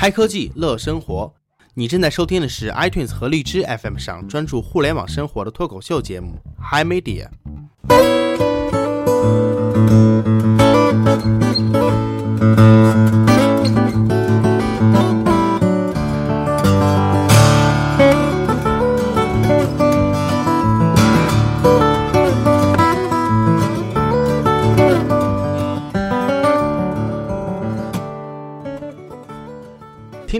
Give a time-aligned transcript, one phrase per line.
[0.00, 1.34] 嗨科技乐生活，
[1.74, 6.38] 你正在收听的是 iTunes 和荔枝 FM 上专注互联网生活的脱口秀节目
[6.70, 7.26] Hi Media。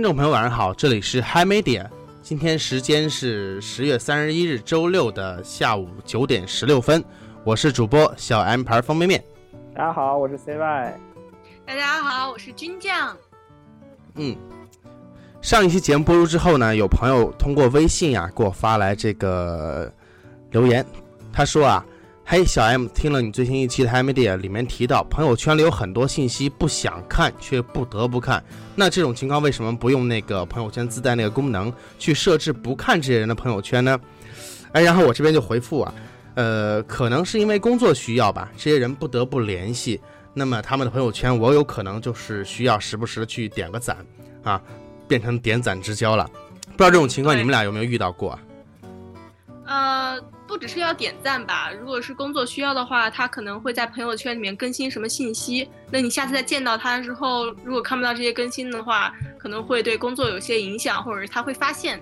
[0.09, 1.87] 众朋友，晚上好，这里是 Hi Media，
[2.23, 7.05] 今天时间是十月三十一日周六的下午九点十六分，
[7.45, 9.23] 我是主播小 M 牌方便面。
[9.75, 10.93] 大家好，我是 CY。
[11.67, 13.15] 大家好，我是军将。
[14.15, 14.35] 嗯，
[15.43, 19.93] 上一期节目播出之后呢，有朋友通过微信呀、给我发来这个
[20.53, 20.83] 留言，
[21.31, 21.85] 他说啊，
[22.31, 33.99] 嘿，小 M 听了你最新一期的 Hi Media，里面提到朋友圈里有很多信息不想看却不得不看，那这种情况为什么不用那个朋友圈自带那个功能去设置不看这些人的朋友圈呢？
[34.73, 35.95] 哎，然后我这边就回复啊，
[36.35, 39.99] 呃，可能是因为工作需要吧，这些人不得不联系。
[40.35, 43.97] 那么他们的朋友圈，我有可能就是需要时不时的去点个赞，
[44.43, 44.61] 啊，
[45.09, 46.29] 变成点赞之交了。
[46.77, 48.41] 不知道这种情况你们俩有没有遇到过啊？
[49.65, 55.69] 呃，不只是要点赞吧，如果是工作需要的话，他可能会在朋友圈里面更新什么信息。
[55.91, 62.01] 那你下次再见到他的时候，如果看不到这些更新的话，可能会对工作有些影响，或者是他会发现。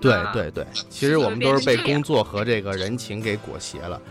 [0.00, 4.02] 对啊对对，其实我们都是被工作和这个人情给裹挟了。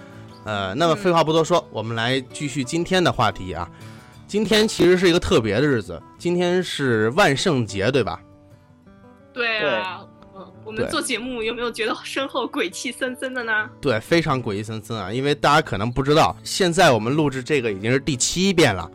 [0.46, 3.70] 呃，那么废话不多说，我们来继续今天的话题啊。
[4.28, 8.20] 今天其实是一个特别的日子，今天是万圣节，对吧？
[9.34, 10.07] 对啊，嗯，
[10.68, 13.70] 我们做节目有没有觉得身后鬼气森森的呢？
[13.80, 15.10] 对，非常诡异森森啊！
[15.10, 18.92] 因为大家可能不知道，现在我们录制这个已经是第七遍了。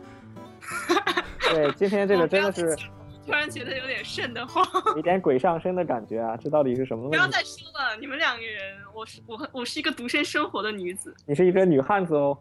[1.49, 2.75] 对，今天这个真的是
[3.25, 4.63] 突然觉得有点瘆得慌。
[4.95, 6.37] 有点鬼上身的感觉啊！
[6.37, 7.27] 这到底是什么不要？
[7.27, 11.11] 再说了，你们两个人，我是我我是一个独身生活的女子。
[11.25, 12.37] 你是一个女汉子哦。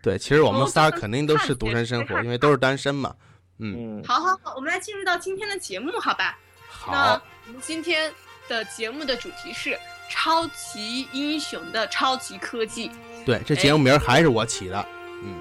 [0.00, 3.12] 对，其实我们哦仨肯定都是独身生活，因为都是单身嘛。
[3.58, 6.38] 嗯，嗯，好好好，我们来进入到今天的节目，好吧？
[6.86, 8.12] 那好，我们今天
[8.48, 9.78] 的节目的主题是
[10.08, 12.90] 超级英雄的超级科技。
[13.24, 14.86] 对，这节目名儿还是我起的。
[15.22, 15.34] 嗯，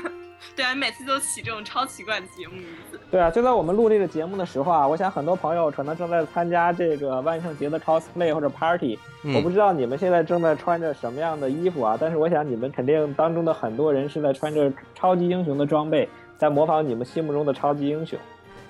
[0.54, 3.00] 对啊，每次都起这种超奇怪的节目名字。
[3.10, 8.98] 对啊，就在我们录这个节目的时候啊，我想很多朋友可能正在参加这个万圣节的 cosplay 或者 party。
[9.34, 16.08] 我不嗯，知道你们现在正在穿着什么样的衣服啊，但是我想你们肯定当中的很多人是在穿着超级英雄的装备，
[16.38, 18.18] 在模仿你们心目中的超级英雄。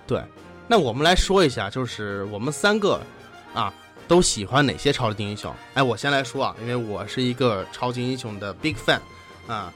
[0.06, 0.22] 对。
[0.68, 3.00] 那我们来说一下，就是我们三个
[3.56, 3.72] 啊，
[4.06, 5.52] 都喜欢哪些超级英雄？
[5.74, 9.00] 哎，我先来说啊，因为我是一个超级英雄的 big fan
[9.48, 9.72] 啊，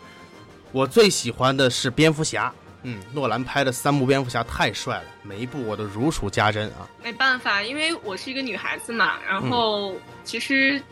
[0.70, 2.52] 我最喜欢的是蝙蝠侠。
[2.82, 6.88] 嗯，诺兰拍的三部蝙蝠侠太帅了，每一部我都如数家珍啊。
[7.02, 10.82] 没办法，因为我是一个女孩子嘛，然嗯后其实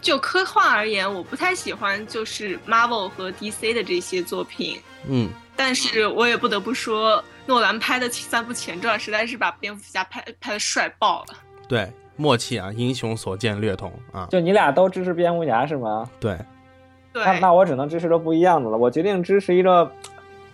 [0.00, 4.80] 就科幻而言，我不太喜欢就是 Marvel 和 DC 的这些作品。
[5.06, 11.36] 嗯，但是我也不得不说，诺兰拍的三部前传实在是把蝙蝠侠拍拍的帅爆了。
[11.68, 14.26] 对，默契啊，英雄所见略同啊。
[14.30, 16.08] 就你俩都支持蝙蝠侠是吗？
[16.20, 16.36] 对，
[17.12, 18.76] 对，那那我只能支持个不一样的了。
[18.76, 19.90] 我决定支持一个，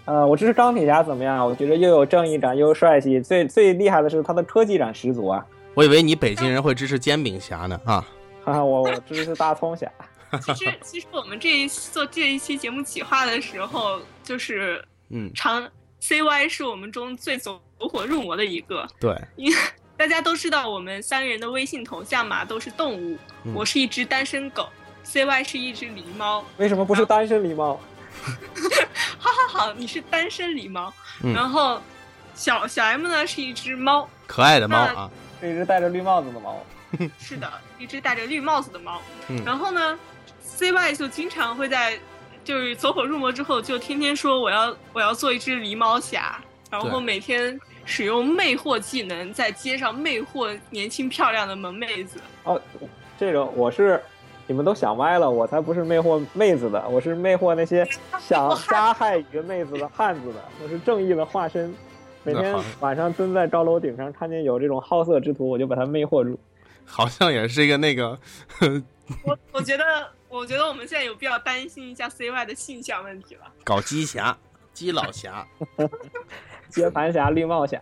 [0.05, 1.45] 呃，我支持钢铁侠怎么样啊？
[1.45, 5.45] 我觉得又有正义感又有帅气，最最厉害的是他的科技感十足啊！
[5.75, 8.07] 我以为你北京人会支持煎饼侠呢啊。
[8.45, 9.91] 哈哈，我我支持大葱侠。
[10.43, 15.69] 其实其实我们这一做这一期节目企划的时候，就是嗯，长
[16.01, 19.59] CY 是我们中最走火入魔的一个，对，因为
[20.01, 24.67] 大家都知道我们三个人的微信头像嘛都是动物，嗯我是一只单身狗
[25.05, 27.79] ，CY 是一只狸猫，为什么不是单身狸猫？
[29.19, 30.91] 好好好，你是单身狸猫，
[31.23, 31.79] 嗯然后
[32.35, 35.11] 小小 M 呢是一只猫，可爱的猫啊。
[35.39, 36.65] 是一只戴着绿帽子的猫。
[37.21, 39.03] 是的，一只戴着绿帽子的猫。
[39.29, 39.99] 嗯然后呢
[40.57, 42.01] ，CY 就经常会在
[42.43, 46.41] 就是走火入魔之后，就天天说我要我要做一只狸猫侠，
[46.71, 52.21] 然后对每天使用魅惑技能在街上魅惑年轻漂亮的萌妹子。
[52.45, 52.61] 哦，
[53.19, 54.01] 这个我是，
[54.47, 57.85] 你们都想歪了，我才不是魅惑妹子的，我是魅惑那些
[58.21, 61.75] 想 加害一个妹子的汉子的，我是正义的化身。
[62.23, 66.39] 每天晚上蹲在高楼顶上，看见有这种好色之徒，我就把他魅惑住。
[66.85, 68.17] 好像也是一个那个，
[69.25, 69.85] 我我觉得
[70.29, 73.43] 我觉得我们现在有必要担心一下 CY 的性向问题了。
[73.65, 74.37] 搞基侠、
[74.73, 75.47] 基佬侠。
[76.71, 77.81] 接盘侠、绿帽侠，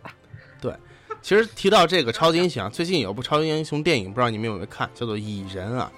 [0.63, 0.73] 对
[1.21, 5.93] 其实提到这个超级英雄啊，最近有部超级英雄电影，不知道你们有没有看，叫做《蚁人》啊，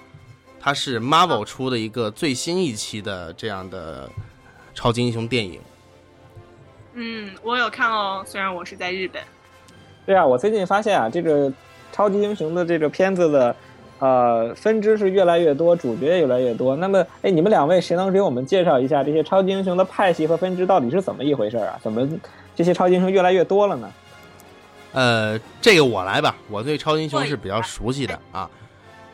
[0.59, 4.09] 它是 Marvel 出的一个最新一期的这样的
[4.73, 5.61] 超级英雄电影。
[6.95, 9.23] 嗯，我有看哦，虽然我是在日本。
[10.05, 11.49] 对啊，我最近发现啊，这个
[11.93, 13.55] 超级英雄的这个片子的，
[14.01, 16.75] 呃，分支是越来越多，主角也越来越多。
[16.75, 21.79] 那么，哎，你们两位谁能给我们介绍一下这些超级英雄的派系和分支到底是怎么一回事啊？
[21.83, 22.09] 怎么
[22.55, 23.93] 这些超级英雄越来越多了呢？
[24.93, 28.49] 呃，这个我来吧，我对超级英雄是比较熟悉的啊。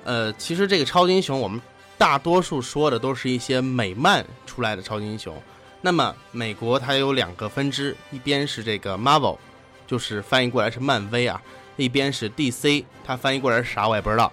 [0.05, 1.61] 呃，其实这个超级英雄，我们
[1.97, 5.35] 大多数说的都是一些美漫出来的超级英雄。
[5.81, 9.37] 那么美国它有两个分支，一边是这个 Marvel，
[9.85, 11.37] 就是翻译过来是漫威啊；
[11.75, 14.31] 一边是 DC，它翻译过来是啥我也不知道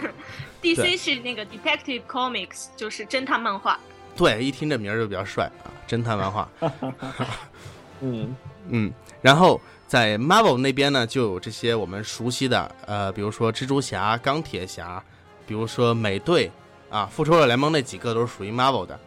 [0.62, 3.78] DC 是那个 Detective Comics，就是侦探漫画。
[4.16, 6.48] 对，一听这名儿就比较帅啊，侦探漫画。
[8.00, 8.34] 嗯
[8.68, 15.02] 嗯，然后在 Marvel 那边呢，就有这些我们熟悉的，呃，比如说蜘蛛侠、钢铁侠，
[15.46, 16.50] 比如说美队
[16.90, 18.98] 啊，复仇者联盟那几个都是属于 Marvel 的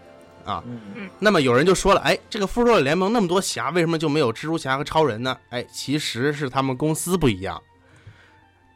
[0.45, 0.63] 啊。
[0.65, 5.35] 嗯那么有人就说了，哎，这个复仇者联盟那么多侠，为什么就没有蜘蛛侠和超人呢？
[5.49, 7.61] 哎，其实是他们公司不一样，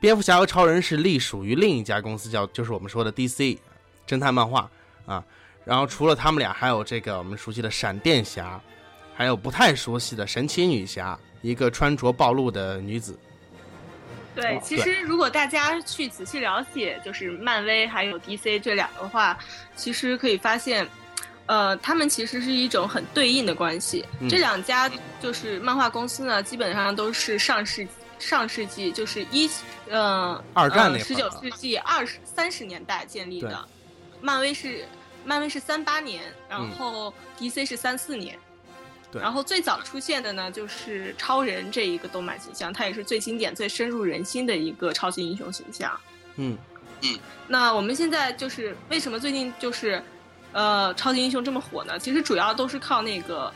[0.04, 3.58] 蝙蝠侠和超人是隶属于另一家公司，叫就是我们说的 DC
[4.06, 4.70] 侦探漫画
[5.06, 5.24] 啊。
[5.64, 8.60] 然后除了他们俩，还有这个我们熟悉的闪电侠，
[9.16, 13.18] 还有不太熟悉的神奇女侠，一个穿着暴露的女子。
[14.36, 19.38] 对，其实如果大家去仔细了解，就是漫威还有 DC 这两个话，
[19.78, 20.86] 其实可以发现，
[21.46, 24.04] 呃，他们其实是一种很对应的关系。
[24.20, 24.92] 嗯这两家
[25.22, 27.88] 就是漫画公司呢，基本上都是上世
[28.26, 29.50] 上世纪就是一
[29.90, 33.68] 呃二战那会儿十九世纪二十三十年代建立的。
[34.22, 34.86] 漫威是
[35.26, 38.40] 漫威是三八年，然嗯后 DC 是三四年。
[39.12, 45.92] 对然后最早出现的呢，就是超人这一个动漫形象，它也是最经典、最深入人心的一个超级英雄形象。
[46.38, 46.58] 嗯
[47.02, 50.02] 嗯那我们现在就是为什么最近就是，
[50.52, 52.00] 呃，超级英雄这么火呢？
[52.00, 53.54] 其实主要都是靠那个，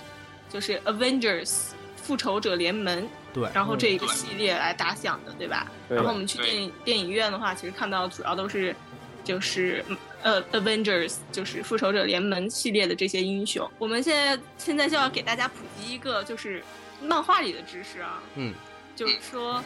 [0.47, 5.71] 就是 Avengers 复仇者联盟，对，然后这一个系列来打响的，对吧？
[5.87, 8.75] 对然后我们去电影电影院的话，其实看到主要都是
[9.23, 13.69] 就是嗯呃 Avengers 就是复仇者联盟系列的这些英雄。
[13.77, 16.63] 我们现在现在就要给大家普及一个就是
[16.99, 18.55] 漫画里的知识啊，嗯
[18.95, 19.63] 就是说，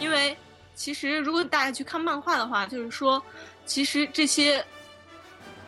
[0.00, 0.36] 因为
[0.74, 3.22] 其实如果大家去看漫画的话，就是说，
[3.64, 4.64] 其实这些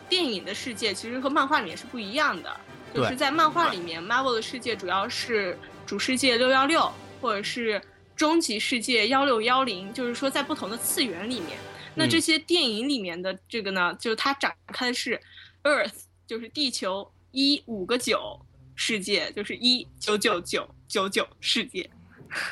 [0.08, 2.50] 电影的世界其实和漫画里面是不一样的。
[2.94, 6.88] 就是在漫画里面，Marvel 的世界主要是主世界六幺六，
[7.24, 7.80] 或者是
[8.14, 11.56] 终极世界幺六幺零，就是说在不同的次元里面。
[11.94, 15.18] 那嗯这些电影里面的这个呢，就是它展开的是
[15.62, 18.38] Earth，就是地球一五个九
[18.74, 21.88] 世界，就是一九九九九九世界。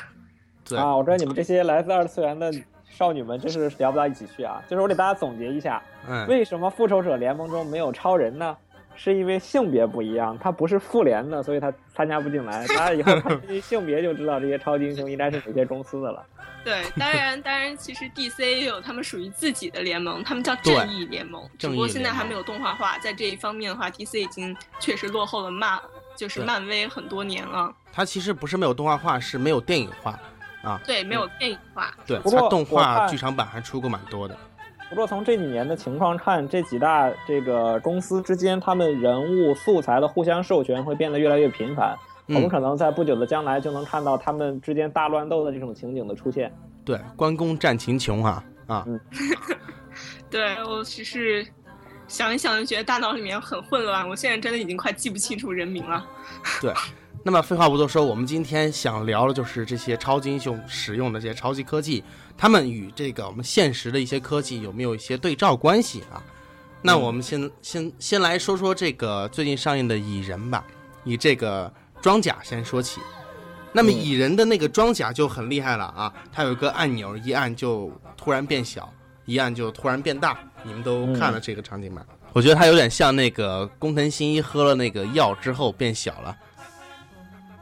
[0.67, 2.51] 对啊，我知道你们这些来自二次元的
[2.89, 4.59] 少女们真是聊不到一起去啊。
[4.67, 8.57] 就是我给大家总结一下，嗯，为什么复仇者联盟中没有超人呢？
[8.95, 12.65] 是因为性别不一样，他不是复联的，所以他参加不进来。
[12.67, 16.25] 大家以后看这些性别就知道这些超级英雄应该是哪些公司的了。
[16.63, 22.97] 对，当然，当然，其实 DC 也有他们属于自己的联盟，他们叫正义联盟，只不过正义联盟现在还没有动画化。
[22.99, 25.77] 在这一方面的话，DC 已经确实落后了漫，
[26.15, 27.75] 就是漫威很多年了。
[27.91, 30.17] 它其实不是没有动画化，是没有电影化
[30.61, 30.79] 啊。
[30.85, 31.93] 对，没有电影化。
[32.07, 34.37] 对，不过它动画剧场版还出过蛮多的。
[34.93, 41.97] 不过从这几年的情况看，这几大这个公司之间，他们人物素材的互相授权会变得越来越频繁。
[42.27, 46.53] 我们嗯，可能在不久的将来就能看到他们之间大乱斗的这种情景的出现。
[46.85, 48.99] 对，关公战秦琼啊啊，嗯
[50.29, 51.43] 对我只是
[52.07, 56.05] 想一想就觉得大脑里面很混乱，我现在真的已经快记不清楚人名了。
[56.61, 56.71] 对。
[57.25, 62.03] 那么废话不多说，我们今天想聊的就是这些超级英雄使用的这些超级科技，
[62.37, 66.21] 他们与这个我们现实的一些科技有没有一些对照关系啊？
[66.81, 70.65] 那我们先先先来说说这个最近上映的蚁人吧，
[71.05, 72.99] 以这个装甲先说起。
[73.71, 78.91] 那么嗯蚁人的那个装甲就很厉害了啊，它有一个按钮，一按就突然变小，
[79.23, 80.37] 一按就突然变大。
[80.61, 82.03] 你们都看了这个场景吗？
[82.33, 86.35] 我觉得它有点像那个工藤新一喝了那个药之后变小了。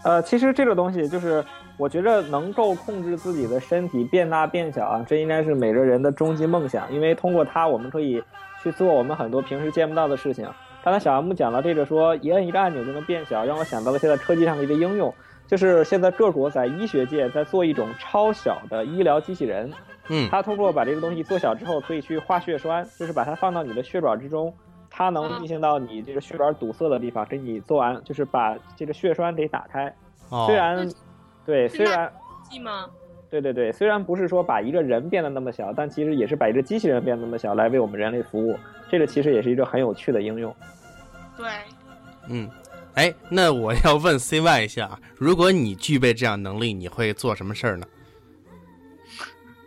[0.04, 1.44] 呃，其实这个东西就是，
[1.78, 6.92] 我觉得能够控制自己的身体变大变小啊，这应该是每个人的终极梦想。
[6.92, 8.24] 因为通过它，我们可以
[8.64, 10.48] 去做我们很多平时见不到的事情。
[10.84, 15.14] 刚才小 M 讲了这个说一摁一个按钮就能变小，让我想到了现在科技上的一个应用，
[15.46, 19.72] 就是现在各国在医学界在做一种超小的医疗机器人，
[20.10, 24.52] 嗯，它通过把这个东西做小之后，可以去化血栓，就是把它放到你的血管之中，
[24.92, 29.88] 它能进行到你这个血管堵塞的地方，给你做完，就是把这个血栓给打开。
[30.30, 30.92] 哦虽然，
[31.46, 32.12] 对，虽然？
[33.30, 38.60] 对对对，虽然不是说把一个人变得那么小，但其实也是把一个机器人变得那么小，来为我们人类服务。
[38.90, 40.54] 这个其实也是一个很有趣的应用。
[41.38, 41.48] 对，
[42.28, 42.50] 嗯，
[42.96, 47.88] 哎，那我要问 CY 一下，如果你具备这样能力，你会做什么事儿呢？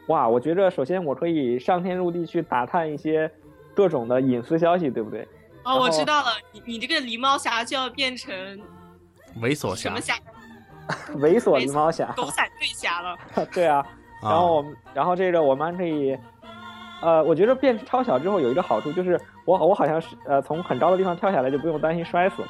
[0.09, 3.31] 哇，我觉着首先我可以上天入地去打探一些
[3.75, 5.27] 各种的隐私消息，对不对？
[5.65, 8.35] 哦，我知道了，你你这个狸猫侠就要变成
[9.41, 10.15] 猥琐侠什么，侠？
[11.17, 13.17] 猥琐狸猫侠，狗仔队侠了。
[13.53, 13.85] 对啊。
[14.23, 16.17] 然后我们，然后这个我们还可以，
[17.03, 22.49] 呃，我觉得变超小之后有一个好处就是我我好像是呃从很高的地方跳下来就不用担心摔死了，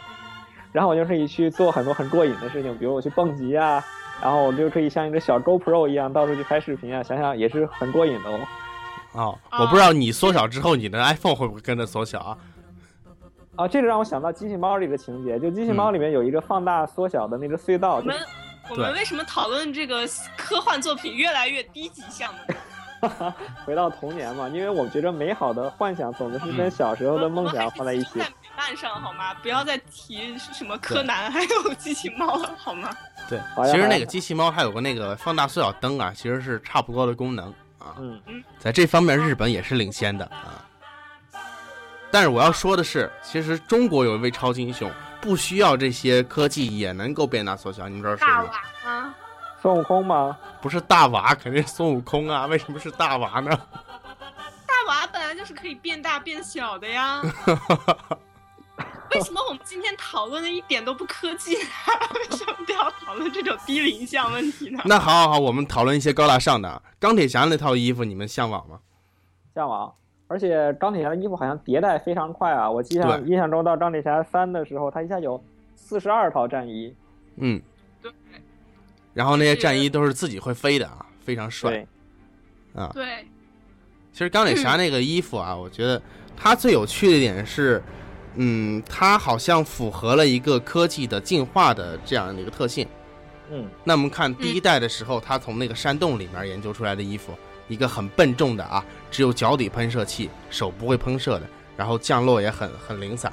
[0.72, 3.82] 然后我就可以去做很多很过瘾的事情，比如我去蹦极啊，
[4.22, 8.38] 然后我就可以像一个小 GoPro 一样到处去拍视频啊，想想也是很过瘾的哦。
[9.14, 12.38] 哦，我不知道你缩小之后，你的 iPhone 会不会跟着缩小啊？
[13.56, 18.26] 啊，这个让我想到机器猫里的情节，就机器猫里面有一个放大缩小的那个隧道，就我们
[18.70, 20.04] 我们为什么讨论这个
[20.36, 22.54] 科幻作品越来越低级项呢？
[23.66, 28.18] 回到童年嘛，因为我觉得美好的幻想总是跟小时候的梦想放在一起。
[28.18, 29.34] 在美漫上好吗？
[29.42, 32.90] 不要再提什么柯南还有机器猫了好吗？
[33.28, 33.38] 对，
[33.70, 37.52] 其实那个机器猫还有个那个放大缩小灯啊，其实是差不多的功能
[37.84, 37.94] 啊。
[37.98, 40.64] 嗯，在这方面，日本也是领先的啊。
[42.10, 47.88] 但是我要说的是，其实中国有一位超级英雄，不需要这些科技也能够变大缩小。
[47.88, 48.34] 你们知道是谁吗？
[48.34, 49.14] 大娃吗？
[49.60, 50.38] 孙悟空吗？
[50.60, 52.46] 不是大娃，肯定是孙悟空啊！
[52.46, 53.50] 为什么是大娃呢？
[54.66, 57.22] 大娃本来就是可以变大变小的呀。
[59.10, 61.68] 为什么我们今天讨论的一点都不科技呢？
[62.14, 62.54] 为什么
[63.14, 64.80] 讨论这种低龄向问题呢？
[64.86, 66.82] 那好好好，我们讨论一些高大上的。
[66.98, 68.80] 钢铁侠那套衣服，你们向往吗？
[69.54, 69.92] 向往。
[70.26, 72.68] 而且钢铁侠的衣服好像迭代非常快啊！
[72.68, 75.40] 我记象印象中到钢铁侠三的时候，他一下有
[75.76, 76.92] 四十二套战衣。
[77.36, 77.62] 嗯，
[78.02, 78.10] 对
[79.12, 81.86] 然后那些战衣都是自己会飞的啊，非常帅对，
[82.82, 82.90] 啊。
[82.92, 83.24] 对，
[84.12, 86.02] 其实钢铁侠那个衣服啊，我觉得
[86.36, 87.80] 它最有趣的一点是，
[88.34, 92.88] 嗯，它好像符合了一个科技的进化的这样的一个特性。
[93.50, 97.32] 嗯，那我们看第一代的时候，他从那个山洞里面研究出来的衣服，
[97.68, 101.46] 一个很笨重的啊，只有脚底喷射器，手不会喷射的，
[101.76, 103.32] 然后降落也很很零散，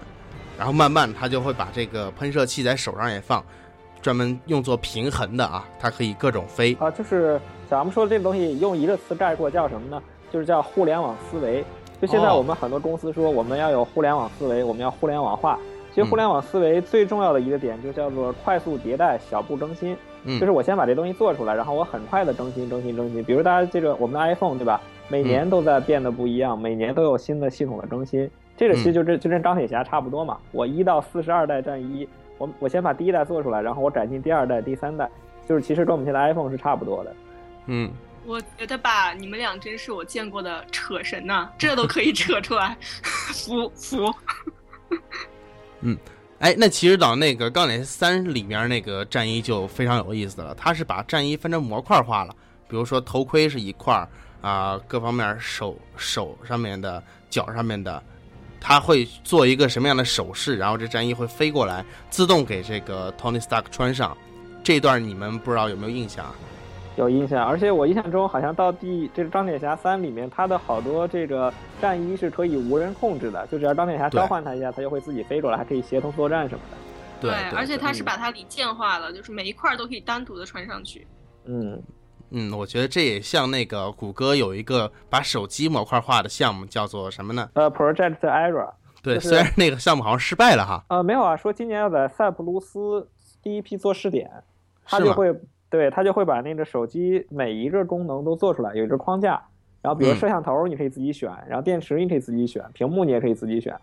[0.58, 3.44] 然后慢慢他就会把这个喷射器在手上也放，
[4.02, 6.76] 专门用作平衡的啊，它可以各种飞。
[6.80, 7.40] 啊，就是
[7.70, 10.02] 咱们说的这个东西，用一个词概括叫什么呢？
[10.32, 11.64] 就是叫互联网思维。
[12.02, 15.60] 就现在我们很多公司说我们要有互联网思维，我们要互联网化。
[15.92, 19.96] 其实嗯互联网思维最重要的一个点就叫做快速迭代、小步更新。
[20.24, 23.24] 嗯就是我先把这东西做出来，然后我很快的更新、更新、更新。
[23.24, 24.80] 比如大家这个我们的 iPhone 对吧？
[25.10, 28.30] 每年都在变得不一样，每年都有新的系统的更新。
[28.56, 30.38] 这个其实就这就跟钢铁侠差不多嘛。
[30.52, 32.08] 我一到四十二代战衣，
[32.38, 35.10] 我我先把第一代做出来，然后我改进第二代、第三代，
[35.50, 37.16] 就是其实跟我们现在 iPhone 是差不多的。
[37.66, 37.92] 嗯，
[38.26, 44.14] 我觉得吧，你们俩真是我见过的扯神呐、这都可以扯出来，服 服。
[45.82, 45.98] 嗯
[46.40, 52.36] 哎，那其实到那个《钢铁三》里面那个战衣就非常有意思了，它是把战衣分成模块化了，
[52.68, 54.10] 比如说头盔是一块儿
[54.42, 58.02] 啊、各方面手手上面的、脚上面的，
[58.60, 64.18] 他会做一个什么样的手势，然后这战衣会飞过来，自动给这个 Tony Stark 穿上。
[64.64, 66.36] 这段你们不知道有没有印象啊？
[66.98, 76.78] 有印象，而且我印象中好像到第这个钢铁侠三里面，它的好多这个战衣是可以无人控制的，就只要钢铁侠召唤它一下，它就会自己飞过来，还可以协同作战什么的。
[77.22, 81.08] 对，而且它是把它零件化了，就是每一块都可以单独的穿上去。
[81.46, 81.82] 嗯，
[82.32, 87.50] 嗯，我觉得这也像那个谷歌有一个把手机模块化的项目，叫做什么呢？
[87.54, 93.08] 呃，Project Era，对，就是虽然那个项目好像失败了哈，呃，没有啊，说今年要在塞浦路斯
[93.42, 94.30] 第一批做试点，
[94.84, 95.00] 它？
[95.00, 95.32] 就会
[95.72, 99.42] 对它就会把那个手机每一个功能都做出来，有一个框架。
[99.82, 103.74] 然后比如嗯摄像头你可以自己选，然后电池你可以自己选，屏幕你也可以自己选。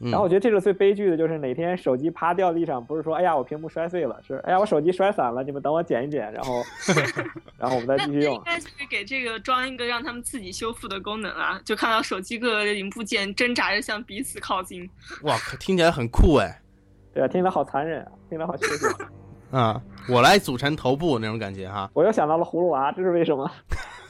[0.00, 6.62] 嗯然后我觉得这个最悲剧的就是哪天手机趴掉地上，不是说哎呀我屏幕摔碎了，是哎呀我手机摔散了，你们等我捡一捡，然后
[7.58, 8.40] 然后我们再继续用。
[8.46, 14.88] 那应该就是给这个装一个让他们自己修复的功能啊，就看到手机各个零部件挣扎着向彼此靠近。
[15.24, 16.62] 哇，可听起来很酷哎。
[17.12, 19.08] 对啊，听起来好残忍啊，听起来好血腥。
[19.50, 21.90] 啊，我来组成头部那种感觉哈。
[21.94, 23.50] 我又想到了葫芦娃，这是为什么？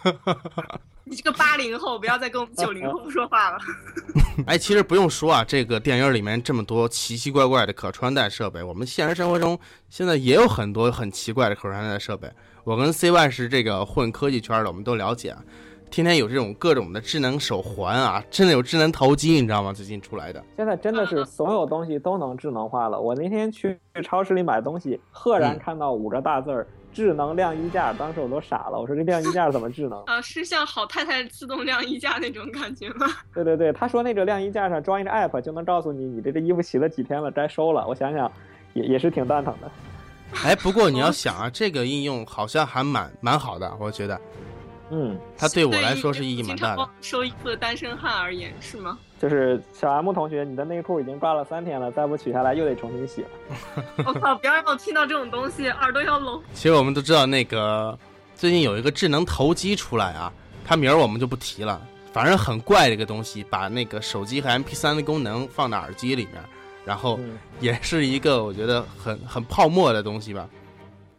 [1.04, 3.58] 你这个八零后，不要再跟我们九零后说话了。
[4.46, 12.30] 哎，其实不用说啊，这个电影里面这么多奇奇怪怪的可穿戴设备，我们现实生活中现在也有很多很奇怪的可穿戴设备。
[12.64, 15.42] 我跟 CY 是这个混科技圈的，我们都了解啊。
[15.90, 19.72] 天天有这种各种的智能手环啊，真的有智能头巾，你知道吗？
[19.72, 20.42] 最近出来的。
[20.56, 23.00] 现在真的是所有东西都能智能化了。
[23.00, 28.78] 我那天去超市里买东西，赫然嗯看到五个大字儿“智能晾衣架”，当时我都傻了。
[28.78, 30.02] 我说这晾衣架怎么智能？
[30.06, 33.06] 啊，是像好太太自动晾衣架那种感觉吗？
[33.34, 37.86] 对对对，他说那个晾衣架上装一个 app 就能告诉你你这个衣服洗了几天了，该收了。
[37.88, 38.30] 我想想，
[38.74, 39.70] 也也是挺蛋疼的。
[40.44, 44.20] 哎，不过你要 想啊，这个应用好像还蛮蛮好的，我觉得
[44.90, 46.88] 嗯，它对我来说是意义蛮大的。
[47.00, 48.98] 收衣服的单身汉而言，是吗？
[49.20, 53.28] 就是小 M 同学，你的内裤已经挂了三天了，再不取下来又得重新洗了。
[54.06, 54.36] 我靠！
[54.36, 56.40] 不要让我听到这种东西，耳朵要聋。
[56.54, 57.98] 其实我们都知道，那个
[58.36, 60.32] 最近有一个智能投机出来啊，
[60.64, 66.40] 它名儿我们就不提了，反正很怪的一个东西，把那个手机和 MP3 的功能放到耳机里面，
[66.84, 70.48] 然后嗯也是一个我觉得很很泡沫的东西吧。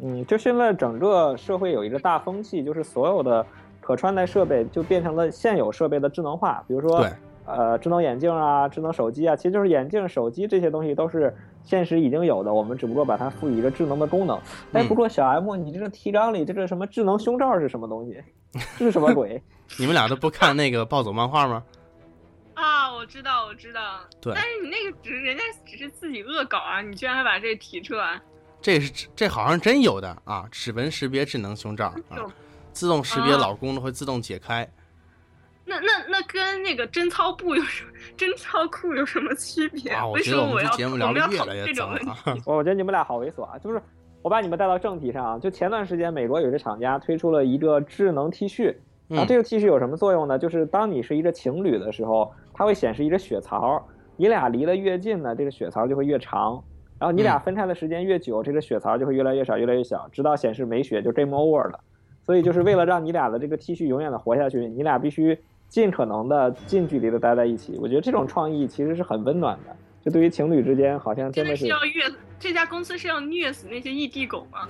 [0.01, 3.45] 嗯，就现在整个社会有一个大风气，就是所有的
[3.81, 7.11] 可穿戴设备就变成了现有设备的智能化，比如说对，
[7.45, 14.37] 呃智能眼镜啊、智能手机啊，其实就是眼镜、手机这些东西都是现实已经有的，我们只不过把它赋予一个智能的功能。
[14.71, 18.23] 哎，嗯不过小 M，你这个提纲里这个什么智能胸罩是什么东西？
[18.77, 19.41] 这是什么鬼？
[19.77, 21.63] 你们俩都不看那个暴走漫画吗？
[22.55, 23.99] 啊，我知道，我知道。
[24.21, 28.19] 对但是你那个只是人家只是自己恶搞啊，你居然还把这提出来，
[28.61, 32.17] 这是这好像真有的啊，指纹识别智能胸罩啊，
[32.71, 34.67] 自动识别啊老公的会自动解开。
[35.65, 39.91] 那那那跟那个贞操布有什么贞操裤有什么区别？
[39.91, 42.41] 啊，我为觉得我要们这节目聊我们要讨得越来越论这种问脏了。
[42.57, 43.57] 我觉得你们俩好猥琐啊！
[43.59, 43.79] 就是
[44.23, 48.75] 我把你们带到正题上啊，就前段时间美国有一个厂家推出了一个智能 T 恤，
[49.07, 50.39] 然后嗯这个 T 恤有什么作用呢？
[50.39, 53.87] 就是当你是一个情侣的时候，它会显示一个血槽，
[54.17, 56.63] 你俩离得越近呢，这个血槽就会越长。
[56.99, 61.79] 然后你俩嗯分开的时间越久，这个血槽就会越来越少，越来越小，直到显示没血就 game over 了。
[62.25, 65.35] 所以就是为了让你俩的这个 T 恤永远的活下去，你俩必须
[65.67, 67.77] 尽可能的近距离的待在一起。
[67.81, 74.67] 我觉得这种创意其实是很温暖的，就对于情侣之间好像真的真的是是要虐这家公司是要虐死那些异地狗吗？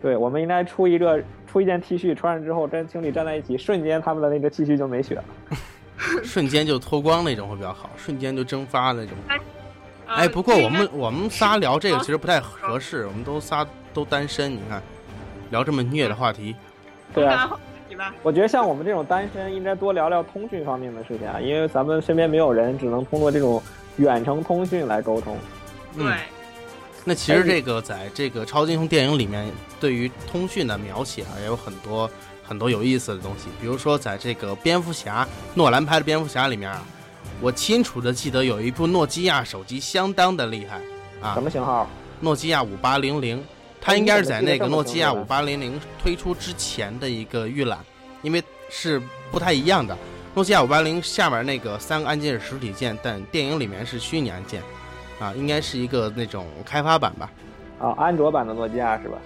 [0.00, 5.24] 对，我们应该出一个出一件 T 恤，穿上之后跟情侣站在一起，瞬间他们的那个 T 恤就没血了。
[6.24, 9.16] 瞬间就脱光那种会比较好，瞬间就蒸发那种。
[10.06, 14.82] 呃哎，不过我们我们仨聊这个其实不太合适，我们都仨都单身，你看，
[15.50, 16.54] 聊这么虐的话题，
[17.14, 17.58] 对啊，我们来
[17.88, 18.14] 你吧。
[18.22, 23.62] 我觉得像我们这种单身，应该多聊聊通讯方面的事情啊，因为咱们身边没有人，只能通过这种
[23.96, 25.36] 远程通讯来沟通。
[25.94, 26.14] 嗯对，
[27.04, 32.10] 那其实这个在这个超级英雄电影里面，对于通讯的描写啊，也有很多
[32.42, 33.48] 很多有意思的东西。
[33.60, 36.82] 比如说，在这个蝙蝠侠诺兰拍的蝙蝠侠里面啊，
[37.40, 40.80] 我清楚的记得有一部诺基亚手机相当的厉害
[41.20, 41.88] 啊什，么型号？
[42.20, 43.44] 诺基亚五八零零，
[43.80, 47.78] 它应该是在那个诺基亚五八零零推出之前的一个预览，
[48.22, 49.96] 因为是不太一样的。
[50.34, 54.62] 诺基亚五八零下面那个三个按键是实体键，但电影里面是虚拟按键，
[55.20, 57.30] 啊，应该是一个那种开发版吧。
[57.78, 59.18] 啊，安卓版的诺基亚是吧？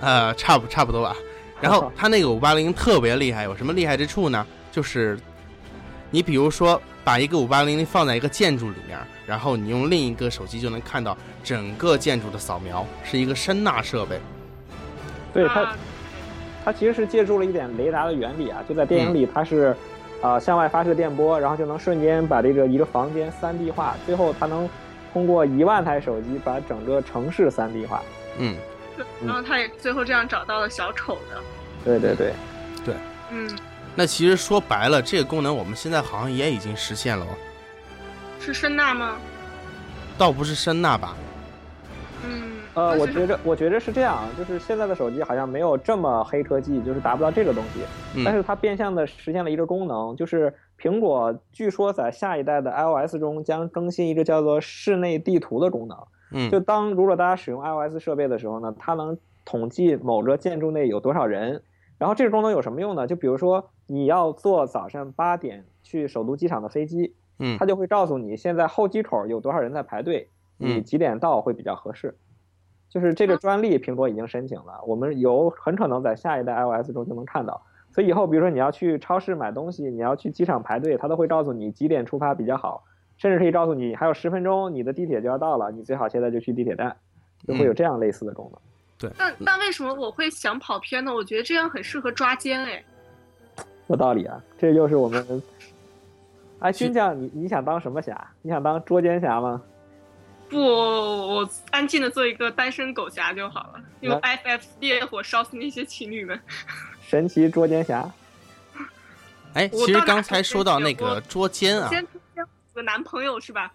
[0.00, 1.16] 呃，差不差不多吧。
[1.60, 4.46] 然后 它那个五八零特别厉害，有什么厉害之处呢？
[4.70, 5.18] 就是
[6.10, 14.18] 你比如说把一个五八零零放在一个建筑里面，然后你用另一个手机就能看到整个建筑的扫描，是一个声纳设备。
[15.32, 15.76] 对它，啊
[16.64, 19.76] 它其实是借助了一点雷达的原理啊，就在电影里它是，
[20.22, 24.66] 呃，向外发射电波，然后就能瞬间把这个一个房间三 D 化，最后它能
[25.12, 28.02] 通过一万台手机把整个城市三 D 化。
[28.38, 28.56] 嗯，
[29.26, 31.40] 然后他也最后这样找到了小丑的。
[31.84, 32.32] 对对对
[32.84, 32.94] 对，
[33.30, 33.50] 嗯，
[33.96, 37.28] 那其实说白了，这个功能我们现在好像也已经实现了哦，
[38.40, 39.16] 是声呐吗？
[40.18, 41.16] 倒不是声纳吧？
[42.26, 47.80] 嗯，呃，我觉着我觉着是这样，就是现在的手机好像没有这么黑科技，就是达不到这个东西。
[48.16, 55.98] 嗯但是它变相的实现了一个功能，就是苹果据说在下一代的 iOS 中将更新一个叫做室内地图的功能。
[56.32, 61.62] 嗯，就当如果大家使用 iOS 设备的时候呢，它能统计某个建筑内有多少人。
[62.04, 63.06] 然后这个功能有什么用呢？
[63.06, 72.14] 就比如说你要坐早上八点去首都机场的飞机，嗯它就会告诉你现在候机口有多少人在排队，你嗯几点到会比较合适。
[72.90, 77.62] 就是这个专利，苹果已经申请了，我们有很可能在下一代 iOS 中就能看到。
[77.90, 82.84] 所以以后，比如说你要去超市买东西，你要去机场排队，它都会告诉你几点出发比较好，
[83.16, 86.98] 甚至可以告诉你还有十分钟你的地铁就要到了，你最好现在就去地铁站，
[87.48, 88.60] 就会有这样类似的功能。
[89.16, 91.14] 但但为什么我会想跑偏呢？
[91.14, 92.84] 我觉得这样很适合抓奸哎。
[93.88, 95.42] 有道理啊，这就是我们。
[96.60, 98.30] 哎，军将，你你想当什么侠？
[98.40, 99.60] 你想当捉奸侠吗？
[100.48, 106.40] 不，我安静的做一个单身狗侠就好了，用那 FF 烈火烧死那些情侣们。
[107.06, 108.10] 神奇捉奸侠。
[109.52, 113.70] 哎，其实刚才说到那个捉奸啊，先先有个男朋友是吧？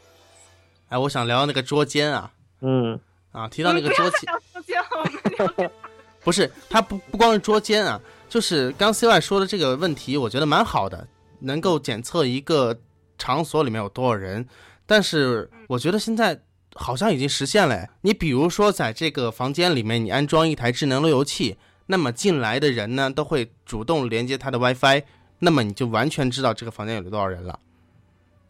[0.88, 2.98] 哎，我想聊那个捉奸啊嗯，
[3.32, 4.32] 啊，提到那个捉奸。
[4.66, 5.70] 不要聊捉奸了，我们聊
[6.24, 11.06] 不是，他不不光是捉奸啊，就是刚 CY 说的这个问题，我觉得蛮好的，
[11.40, 12.76] 能够检测一个
[13.16, 14.46] 场所里面有多少人。
[14.84, 16.40] 但是我觉得现在
[16.74, 17.88] 好像已经实现了。
[18.02, 25.02] 你比如说，在这个房间里面，你安装一台智能路由器，那么进来的人呢，都会主动连接它的 WiFi，
[25.38, 27.58] 那么你就完全知道这个房间有多少人了。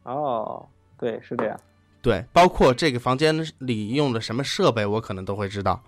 [0.05, 0.67] 哦，
[0.99, 1.61] 对，是这样。
[2.01, 5.83] 对，包括这个房间里用的什么设备，我可能都会知道。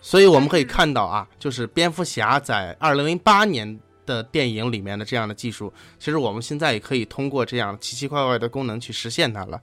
[0.00, 9.60] 嗯，所以我们可以看到啊，就是蝙蝠侠在二零零八年的电影里面的这样的技术，其实我们现在也可以通过这样奇奇怪怪的功能去实现它了。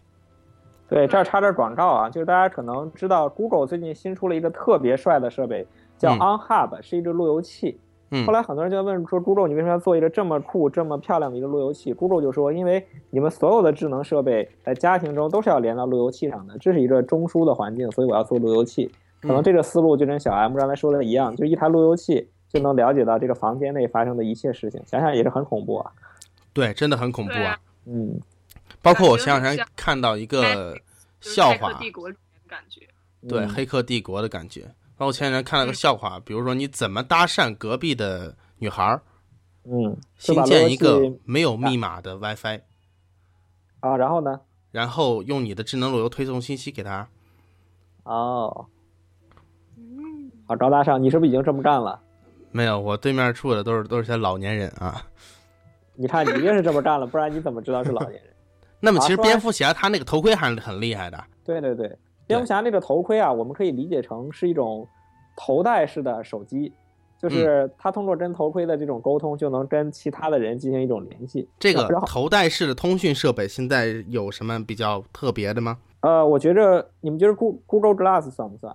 [0.90, 7.78] 对，这儿插点广告啊，就是大家可能知道，Google 最近新出了一个特别帅的设备，叫嗯 On Hub，、是一个路由器。
[8.10, 18.90] 嗯后来很多人就问说，Google 你为什么要做一个这么酷、这么漂亮的一个路由器？Google 就说，因为你们所有的智能设备在家庭中都是要连到路由器上的，这是一个中枢的环境，所以我要做路由器。
[19.22, 25.92] 可能这个思路就跟小 M 刚才说的一样，就一台路由器就能了解到这个房间内发生的一切事情，想想也是很恐怖啊。
[26.54, 27.60] 对，真的很恐怖啊啊！
[27.86, 28.20] 嗯，
[28.82, 30.76] 包括我前两天看到一个
[31.22, 32.12] 笑话，帝国
[32.48, 32.82] 感觉。
[33.28, 34.64] 对《嗯黑客帝国》的感觉。
[34.96, 39.02] 包括前两天看了个笑话，比如说你怎么搭讪隔壁的女孩儿，
[39.66, 42.62] 嗯，新建一个没有密码的 WiFi，
[43.82, 44.42] 啊，然后呢？
[44.72, 47.08] 然后用你的智能路由推送信息给她。
[48.04, 48.66] 哦，
[50.48, 52.00] 嗯，好高大上，你是不是已经这么干了？
[52.52, 55.04] 没有，我对面处的都是都是些老年人啊。
[55.96, 58.34] 你看，你一定是这么干了，不然你怎么知道是老年人？
[58.80, 61.22] 那么其实蝙蝠侠他那个头盔还是很厉害的。
[61.44, 64.88] 对对对，蝙蝠侠那个头盔啊，我们可以理解成是一种
[65.36, 66.74] 头戴式的手机，嗯
[67.20, 71.50] 就是他通过跟头盔的这种沟通，就能跟其他的人进行一种联系。
[71.58, 75.80] 这个头戴式的通讯设备现在有什么比较特别的吗？
[76.02, 78.74] 呃，我觉着你们觉得 Google Glass 算不算？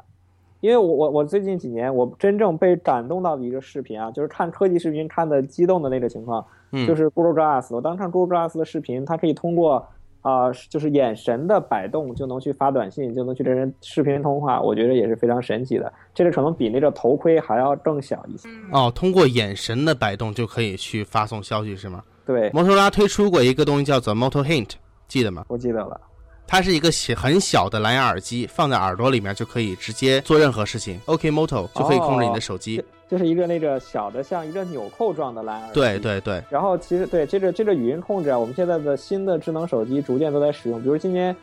[0.62, 7.74] 因为我我我最近几年我真正被感动到的一个视频啊，就是看科技视频看的激动的那个情况，嗯，就是 Google Glass。
[7.74, 9.84] 我当时看 Google Glass 的视频，它可以通过
[10.20, 15.92] 啊、就是眼神的摆动就能去发短信，就能去跟人视频通话，我觉得也是非常神奇的。
[16.14, 18.48] 这个可能比那个头盔还要更小一些。
[18.48, 22.04] 嗯，哦，通过眼神的摆动就可以去发送消息是吗？
[22.24, 24.70] 对，摩托罗拉推出过一个东西叫做 Moto Hint，
[25.08, 25.44] 记得吗？
[25.48, 26.00] 我记得了。
[26.46, 31.00] 它是一个小很小的蓝牙耳机，放在耳朵里面就可以直接做任何事情。
[31.06, 32.82] OK Moto 就可以控制你的手机。
[33.08, 35.80] 就是一个那个小的像一个纽扣状的蓝牙耳机。
[35.80, 35.98] 对。
[35.98, 40.80] 对对，然后其实对这个这个语音控制啊，我们现在的新的智能手机逐渐都在使用。
[40.82, 41.34] 比如今年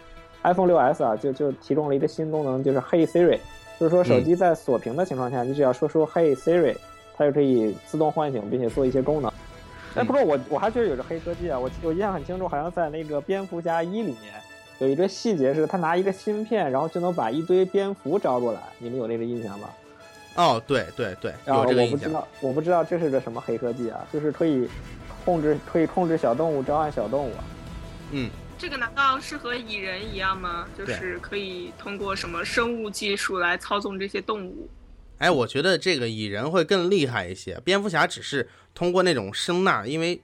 [0.43, 3.39] iPhone 6s 啊，就就提供了一个新功能，就是 Hey Siri，
[3.79, 6.75] 就是说手机在锁屏的情况下，你只要说出 Hey Siri，
[7.15, 9.31] 它就可以自动唤醒，并且做一些功能。
[9.95, 14.33] 哎，不过我我还觉得有个黑科技啊，我我印象很清楚，好像在那个蝙蝠侠一里面
[14.79, 18.61] 有一个细节是，他拿一个芯片，然后就能把一堆蝙蝠招过来。
[18.79, 19.69] 你们有那个印象吗？
[20.35, 21.99] 哦对对对，然后有这个印象。
[21.99, 24.69] 我不知道，我不知道这是个什么黑科技啊，就是可以
[25.25, 27.43] 控制可以控制小动物召唤小动物啊。
[28.11, 30.65] 嗯，这个难道是和蚁人一样吗？
[30.77, 34.69] 就是可以通过什么生物技术来操纵这些动物？
[35.17, 40.21] 哎，我觉得这个蚁人会更厉害一些，蝙蝠侠只是通过那种声呐，因为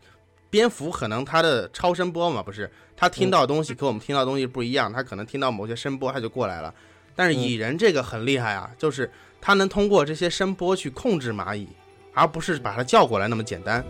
[0.55, 6.73] 蝙蝠可能它的超声波嘛，不是，它听到的东西跟我们听到的东西不一样，它可能听到某些声波它就过来了。
[7.13, 11.67] 但是蚁人这个很厉害啊，就是它能通过这些声波去控制蚂蚁，
[12.13, 13.83] 而不是把它叫过来那么简单。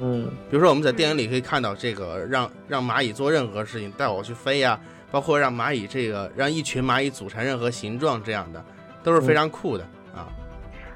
[0.00, 8.64] 嗯，比如说我们在电影里可以看到这个让让蚂蚁做任何事情，带我去飞呀、包括让蚂蚁这个让一群蚂蚁组成任何形状这样的，
[9.02, 9.90] 都是非常酷的、啊。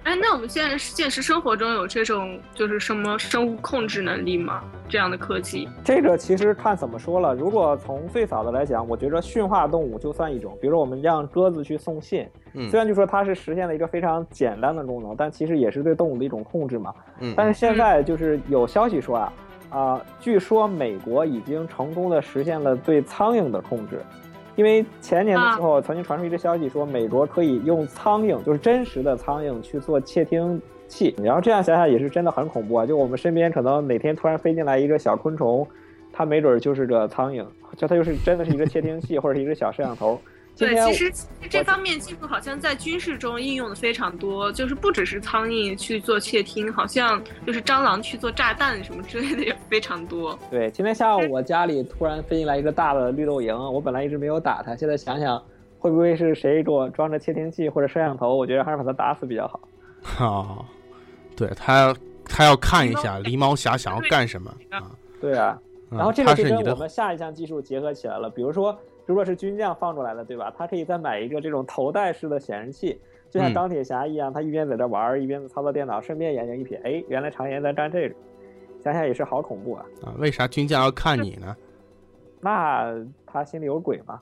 [0.05, 4.63] 哎，那我们现在现实生活中有这种就是什么生物控制能力吗？
[4.87, 5.67] 这样的科技？
[5.83, 7.35] 这个其实看怎么说了。
[7.35, 16.95] 如果从最早的来讲，我觉得驯化动物就算一种，比如说我们让鸽子去送信，嗯虽然就说它是实现了一个非常简单的功能，但其实也是对动物的一种控制嘛。
[17.21, 19.33] 嗯，但是现在就是有消息说啊，
[19.71, 24.03] 啊、据说美国已经成功的实现了对苍蝇的控制，
[24.57, 32.87] 因为前年的时候曾经传出一个消息说，美国可以用苍蝇，就是真实的苍蝇去做窃听器，然后这样想想也是真的很恐怖啊！
[32.87, 35.67] 就我们身边可能哪天突然飞进来一个小昆虫，
[36.13, 37.45] 它没准就是个苍蝇，
[37.77, 40.21] 就它就是真的是一个窃听器或者是一个小摄像头。
[40.55, 41.13] 今对，其实
[41.51, 50.39] 这方面技术好像在军事中应用的非常多，就是不只是苍蝇去做窃听，好像就是蟑螂去做炸弹什么之类的也非常多。
[50.51, 55.43] 对，今天下午我家里突然飞进来一个大的绿豆蝇，我本来一直没有打它，现在想想，
[55.79, 58.37] 会不会是谁给我装着窃听器或者摄像头？
[58.37, 59.61] 我觉得还是把它打死比较好。
[60.25, 60.65] 哦，
[61.35, 61.93] 对他
[62.25, 64.91] 他要看一下狸猫侠想要干什么啊。
[65.21, 65.59] 对啊，
[65.91, 70.53] 嗯然后这个是跟我们下一项技术结合起来了，比如说，如果是军将放出来的，对吧？
[70.57, 78.15] 他可以再买一个这种头戴式的显示器，就像嗯钢铁侠一样，他一边在这玩儿，一边操作电脑，顺便眼睛一瞥，哎，原来常言在干这个，
[78.83, 79.85] 想想也是好恐怖啊。
[80.03, 81.55] 啊，为啥军将要看你呢？
[82.41, 82.95] 那
[83.27, 84.21] 他心里有鬼吗？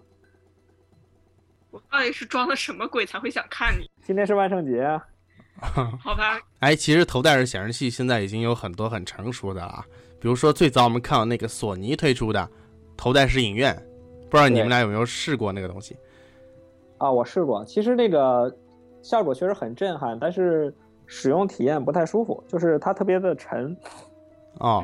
[1.70, 3.90] 我到底是装的什么鬼才会想看你？
[4.02, 5.06] 今天是万圣节啊！
[6.00, 9.84] 好吧， 哎，其实头戴式显示器现在已经有很多很成熟的了，
[10.20, 12.48] 比如说最早我们看到那个索尼推出的
[12.96, 13.80] 头戴式影院，
[14.32, 15.94] 不知道你们俩有没有试过那个东西？
[16.96, 18.50] 啊，我试过，其实那个
[19.02, 20.74] 效果确实很震撼，但是
[21.06, 23.76] 使用体验不太舒服，就是它特别的沉。
[24.58, 24.82] 哦，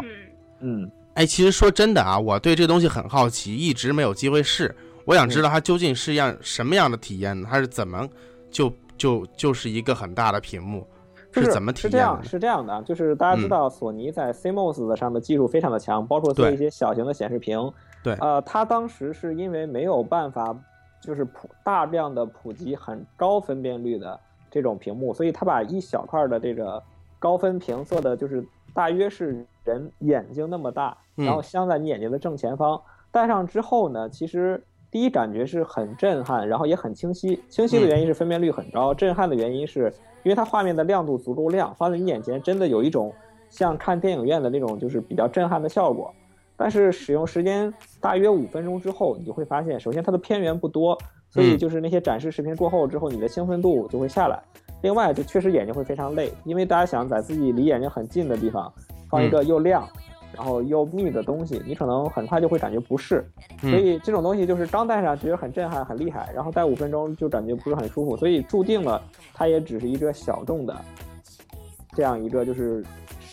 [0.61, 4.77] 嗯嗯，哎，其实说真的啊，我对这东西很好奇，一直没有机会试。
[5.07, 7.49] 我想知道它究竟是样什么样的体验呢？
[7.51, 8.07] 它是怎么
[8.51, 10.87] 就就就是一个很大的屏幕，
[11.33, 12.23] 就是怎么体验是这样？
[12.23, 17.73] 是这样的啊，就是大家知道索尼在 CMOS 的上的技术非常的强，包括做一些小型的显示屏。
[18.09, 20.57] 对呃，它当时是因为没有办法，
[21.01, 24.19] 就是普大量的普及很高分辨率的
[24.51, 26.83] 这种屏幕，所以它把一小块的这个
[27.19, 32.81] 高分屏做的就是大约是人眼睛那么大，嗯然后镶在你眼睛的正前方。
[33.11, 37.43] 戴上之后呢，其实第一感觉是很震撼，然后也很清晰。
[37.49, 39.93] 清晰的嗯原因是分辨率很高，震撼的原因是
[40.23, 43.13] 因为它画面的亮度足够亮，放在你眼前真的有一种
[43.49, 46.15] 像看电影院的那种就是比较震撼的效果。
[46.59, 50.99] 但是使用时间大约五分钟之后，你就会发现，首先它的片源不多，
[51.31, 54.43] 所以嗯就是那些展示视频过后之后，你的兴奋度就会下来。
[54.83, 58.73] 另外，就确实眼睛会非常累，因为大家想在自己离眼睛很近的地方
[59.09, 59.89] 放一个又亮，
[60.33, 63.25] 然后又密的东西，你可能很快就会感觉不适。
[63.63, 70.77] 嗯所以这种东西就是刚戴上觉得很震撼、很厉害，然后戴五分钟就感觉不是很舒服，所以注定了它也只是一个小众的
[71.97, 72.85] 这样一个就是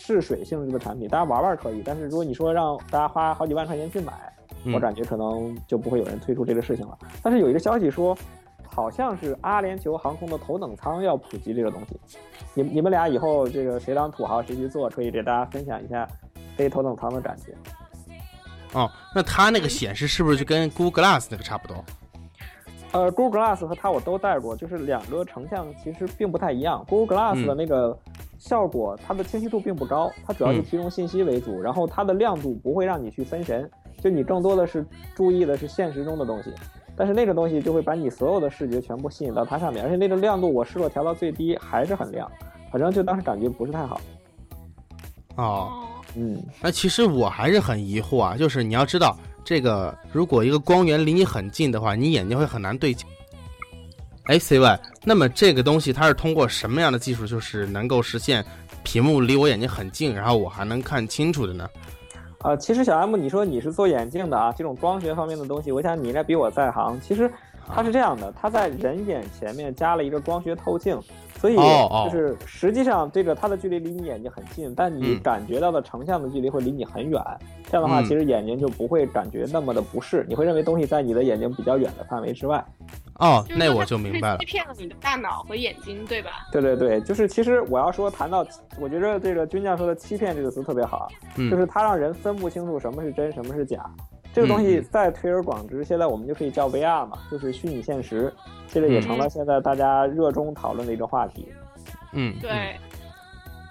[0.05, 4.13] 试水性质的产品，大家玩玩可以，但是如果你说让大家花好几万块钱去买，
[4.65, 6.95] 我嗯感觉可能就不会有人推出这个事情了。
[7.23, 8.15] 但是有一个消息说，
[8.67, 11.99] 好像是阿联酋航空的头等舱要普及这个东西。
[12.53, 16.07] 你你们俩以后这个谁当土豪谁去做，可以给大家分享一下
[16.55, 17.55] 飞头等舱的感觉。
[18.73, 21.83] 哦，那它那个显示是不是就跟 Google Glass 那个差不多？
[22.95, 26.85] 呃，Google Glass 和它我都戴过，就是两个成像其实并不太一样。
[26.87, 27.97] Google Glass 的嗯那个
[28.39, 36.53] 效果，它的清晰度并不高，它主要是嗯提供信息为主，然后它的亮度不会让你去分神，就你更多的是注意的是现实中的东西。
[36.95, 42.31] 但是那个东西就会把你所有的视觉全部吸引到它上面，而且那个亮度我试过调到最低还是很亮，
[42.71, 43.99] 反正就当时感觉不是太好。
[45.35, 45.83] 哦，哦，
[46.15, 53.07] 嗯，那其实我还是很疑惑啊，就是你要知道，这个如果一个光源离你很近的话，你眼睛会很难对焦。
[54.23, 58.43] 哎，CY，那么这个东西它是通过什么样的技术，就是能够实现
[58.83, 61.69] 屏幕离我眼睛很近，然后我还能看清楚的呢？
[62.39, 66.99] 呃，其实小 M，你说你是做眼镜的啊，这种光学方面的东西，我想你应该比我在行。
[67.01, 67.31] 其实
[67.73, 70.99] 它是这样的，它在人眼前面加了一个光学透镜，
[71.39, 77.21] 所以就是实际上这个它的距离离你眼睛很近，但你嗯感觉到的成像的距离会离你很远。
[77.69, 82.63] 这样的话，嗯其实眼睛就不会感觉那么的不适，你会认为东西在你的眼睛比较远的范围之外。
[83.15, 84.45] 哦，那我就明白了欺。
[84.45, 86.31] 骗了你的大脑和眼睛，对吧？
[86.51, 88.45] 对对对，就是其实我要说谈到，
[88.77, 93.89] 我觉得这个军将说的“欺骗”这个词特别好，嗯，就是它让人分不清楚什么是真，什么是假。
[94.35, 98.33] 这个东西再推而广之，现在我们就可以叫 VR 嘛，就是虚拟现实，
[98.67, 101.47] 这个也嗯成了现在大家热衷讨论的一个话题。
[102.11, 102.41] 嗯，嗯。
[102.41, 102.75] 对，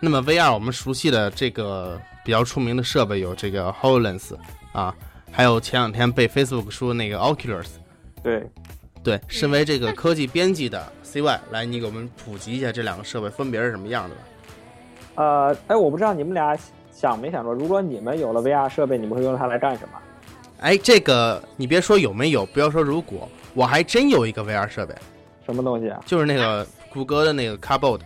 [0.00, 4.34] 那么 VR 我们熟悉的这个比较出名的设备有这个 Hololens
[4.72, 4.96] 啊，
[5.30, 7.72] 还有前两天被 Facebook 说那个 Oculus。
[8.22, 8.42] 对，
[9.02, 14.22] 对，身为这个科技编辑的 CY，来你给我们普及一下这两个设备分别是什么样的吧？
[15.16, 16.56] 呃，哎，我不知道你们俩
[16.90, 19.98] 想没想过，如果你们有了 VR 设备，你们会用它来干什么？
[20.58, 24.94] 哎，这个你别说有没有，不要说如果，我还真有一个 VR 设备，
[25.44, 26.02] 什么东西啊？
[26.06, 28.00] 就是那个谷歌的那个 Cardboard，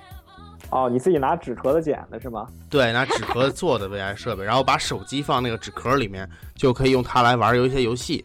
[0.71, 2.49] 哦，你自己拿纸壳子剪的是吗？
[2.69, 8.25] 对，拿纸壳子做的 VR 设备，然后把手机放那个纸壳里面，就可以用它来玩有一些游戏。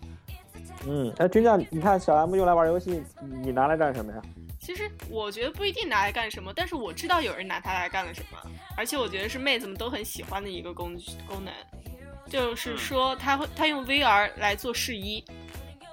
[0.87, 3.01] 嗯，哎，军将，你看小 M 用来玩游戏，
[3.41, 4.21] 你拿来干什么呀？
[4.59, 8.37] 其实我觉得不一定拿来干什么，但是我知道有人拿它来干了什么，
[8.75, 10.93] 而且我觉得是妹子们都很喜欢的一个功
[11.27, 11.53] 功能，
[12.33, 15.23] 就是说他会他用 VR 来做试衣，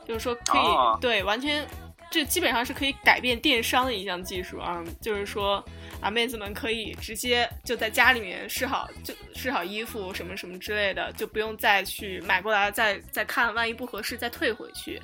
[0.09, 1.66] 就是说可以、哦对完全
[2.11, 5.62] 这基本上是可以改变电商的一项技术啊，就是说
[6.00, 14.98] 啊妹子们可以直接就在家里面试好就试好衣服什么什么之类的，就不用再去买过来再再看，万一不合适再退回去。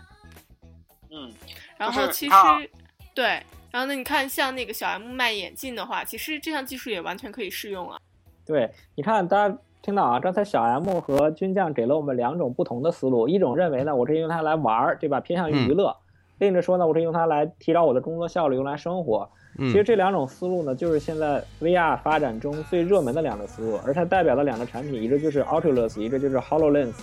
[1.11, 1.31] 嗯，
[1.77, 2.59] 然后其实它
[3.15, 3.25] 对，
[3.71, 8.01] 然后呢，你看像那个小 M 卖眼镜的话，其实这项技术也完全可以适用啊。
[8.47, 15.21] 对，你看大家听到啊，刚才小 M 和军将给了我们两种不同的思路，一种认为呢，我是用它来玩儿，对吧？
[15.21, 15.95] 偏向于娱乐；
[16.39, 19.31] 另一个说呢，我是用它来提高我的工作效率，用来生活。
[19.59, 26.99] 嗯其实这两种思路呢，就是现在 VR 发展中最热门的两个思路，而它代表的两个产品，一个就是 Oculus，一个就是 Hololens。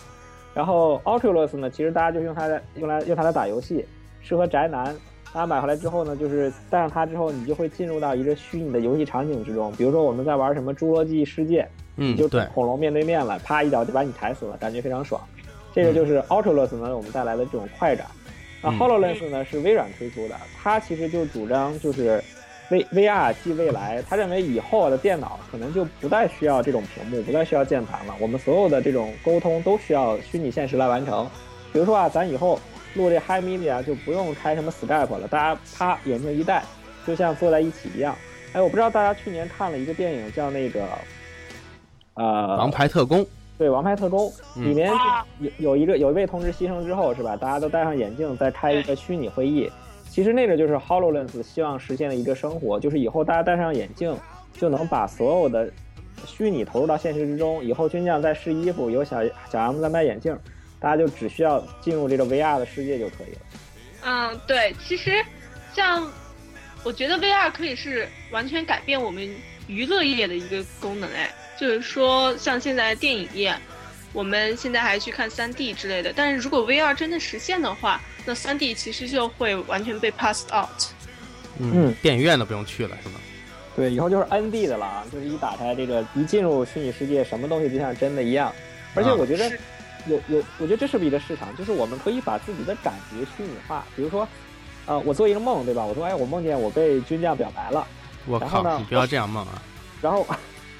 [0.53, 3.85] 然后 Oculus 呢，其实大家就用它来用来用它来打游戏，
[4.19, 4.93] 适合宅男。
[5.33, 9.71] 大家买回来之后呢，就是戴上它之后，你就会进入到一个虚拟的游戏场景之中。
[9.77, 11.63] 比如说我们在玩什么《侏罗纪世界》，
[11.97, 15.21] 嗯，就对，恐龙面对面了，啪一脚就把你踩死了，感觉非常爽。
[15.73, 18.07] 这个就是 Oculus 呢我们带来的这种快感。
[18.61, 22.23] 那 Hololens 呢是微软推出的，它其实就主张就是
[22.69, 31.29] V VR 即未来，他认为以后的电脑可能就不再需要这种屏幕，不再需要键盘了，我们所有的这种沟通都需要虚拟现实来完成。
[31.73, 32.57] 比如说啊，咱以后
[32.93, 36.63] 录这 Hi Media 就不用开什么 Skype 了，大家啪眼镜一戴，
[37.05, 38.15] 就像坐在一起一样。
[38.53, 40.87] 哎，我不知道大家去年看了一个电影叫那个，
[42.15, 43.25] 呃，王牌特工。
[43.55, 44.91] 对《王牌特工》嗯里面
[45.39, 47.37] 有有一个有一位同志牺牲之后，是吧？
[47.37, 49.71] 大家都戴上眼镜，再开一个虚拟会议。
[50.09, 54.15] 其实那个就是 Hololens 希望实现的一个生活，就是以后大家戴上眼镜，
[54.53, 55.71] 就能把所有的
[56.25, 57.63] 虚拟投入到现实之中。
[57.63, 60.37] 以后军将在试衣服，有小小 M 在卖眼镜，
[60.79, 63.41] 大家就只需要进入这个 VR 的世界就可以了。
[64.05, 65.23] 嗯，对，其实
[65.73, 66.07] 像
[66.83, 69.27] 我觉得 VR 可以是完全改变我们
[69.67, 73.55] 娱乐业的一个功能，哎，就是说像现在电影业，
[74.11, 80.91] 我们现在还去看 3D 之类的，但是如果 VR 真的实现的话，那 3D 其实就会完全被 pass out。
[81.59, 83.15] 嗯，电影院都不用去了，是吗？
[83.75, 88.53] 对，以后就是 ND 的了啊，就是一打开这个，一进入虚拟世界，什么东西就像真的一样。
[88.95, 89.59] 而且我觉得是
[90.05, 91.55] 有有，我觉得这是不是一个市场？
[91.57, 94.27] 就是我们可以把自己的感觉虚拟化，比如说，
[94.85, 95.83] 呃，我做一个梦，对吧？
[95.83, 97.87] 我说，哎，我梦见我被军将表白了，
[98.27, 99.61] 我靠，然后呢你不要这样梦啊！
[100.01, 100.25] 然后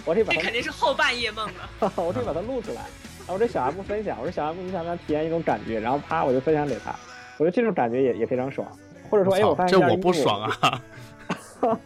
[0.05, 1.91] 我可以把这肯定是后半夜梦了。
[1.97, 2.81] 我可以把它录出来，
[3.19, 5.79] 然后我这小 M 分享，我说小 M 你想不想体验一种感觉？
[5.79, 6.93] 然后啪我就分享给他，
[7.37, 8.67] 我觉得这种感觉也也非常爽。
[9.09, 10.41] 或者说，哎，我发现这件衣服我不爽！
[10.41, 10.81] 啊！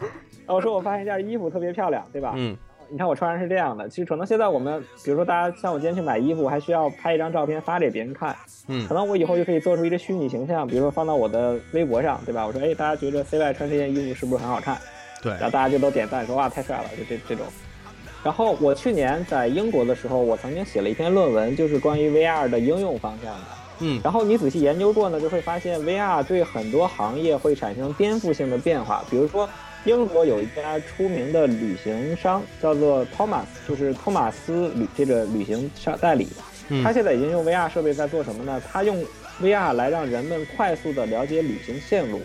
[0.47, 2.34] 我说我发现一件衣服特别漂亮，对吧？
[2.36, 2.58] 嗯
[2.89, 8.34] 你看我穿上是这样的，其实可能现在我们，比如说大家像我今天去买衣服，我还需要拍一张照片发给别人看，
[8.69, 12.47] 嗯可能我以后就可以做出一个虚拟形象，比如说放到我的微博上，对吧？
[12.47, 14.77] 我说，哎，大家觉得 CY 穿这件衣服是不是很好看？
[15.21, 17.45] 对然后大家就都点赞说哇太帅了，就这这种。
[18.23, 23.41] 然后我去年在英国的时候，我曾经写了一篇论文，就是关于 VR 的应用方向的。
[23.80, 29.06] 嗯然后你仔细研究过呢，就会发现 VR 对很多行业会产生颠覆性的变化。
[29.10, 29.47] 比如说，
[29.86, 36.27] 英国有一家出名的旅行商叫做 Thomas，就是托马斯旅这个旅行商代理。
[36.69, 38.60] 嗯他现在已经用 VR 设备在做什么呢？
[38.69, 39.06] 他用
[39.39, 42.19] VR 来让人们快速的了解旅行线路。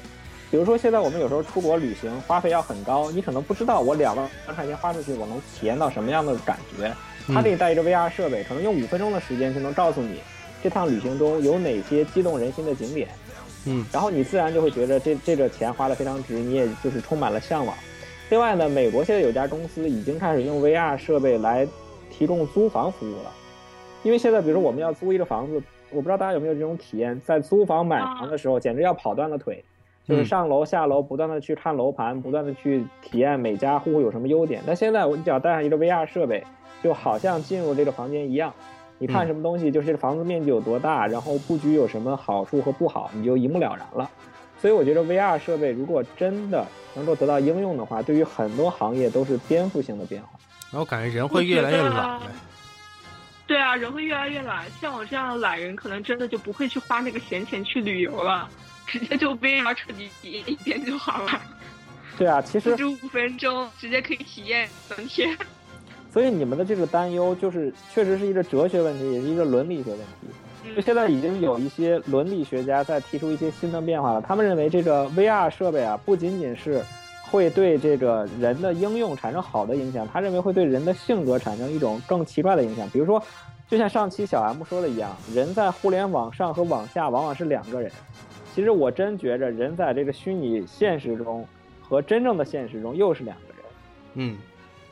[0.52, 6.92] 比如说，现在我们有时候出国旅行花费要很高，你可能不知道我两万块钱花出去，我能体验到什么样的感觉。
[7.28, 10.20] 他给你带一个 VR 设备，可能用五分钟的时间就能告诉你
[10.62, 13.08] 这趟旅行中有哪些激动人心的景点，
[13.64, 13.82] 嗯。
[13.90, 17.74] 然后你自然就会觉得这这个钱花的非常值，你也就是充满了向往。
[18.28, 21.66] 另外呢，美国现在有家公司已经开始用 VR 设备来
[22.10, 23.32] 提供租房服务了，
[24.02, 29.64] 因为现在比如说我们要租一个房子，我不知道大家有没有这种体验，在租房买房的时候简直要跑断了腿，
[30.06, 34.62] 就是嗯上楼下楼不断的去看楼盘，不断的去体验每家户户有什么优点。
[34.66, 36.44] 但现在我你只要带上一个 VR 设备，
[36.82, 38.52] 就好像进入这个房间一样，
[38.98, 44.10] 你看嗯什么东西，就是这个房子面积有多大，然后布局有什么好处和不好，你就一目了然了。
[44.58, 50.28] 所以我觉得 VR 设备如果真的能够得到应用的话，对于很多行业都是颠覆性的变化。
[50.70, 52.22] 然后感觉人会越来越懒了。
[53.46, 54.70] 对啊，人会越来越懒。
[54.80, 58.48] 像我这样的懒人，可能真的就不会去花那个闲钱去旅游了，
[58.92, 61.40] 直接就 VR 彻底体验一遍就好了。
[62.18, 65.34] 对啊，其实十五分钟直接可以体验整天。
[66.12, 70.74] 所以你们的这个担忧，就是确实是一个哲学问题，也是一个伦理学问题。
[70.76, 74.20] 就现在已经有一些伦理学家在提出一些新的变化了。
[74.20, 76.84] 他们认为这个 VR 设备啊，不仅仅是
[77.30, 82.88] 会对这个人的应用产生好的影响，他认为会对人的性格产生一种更奇怪的影响。
[82.90, 83.20] 比如说，
[83.68, 87.90] 就像上期小 M 说的一样，人在互联网上和网下往往是两个人。
[88.54, 91.46] 其实我真觉着，人在这个虚拟现实中
[91.80, 93.56] 和真正的现实中又是两个人。
[94.14, 94.36] 嗯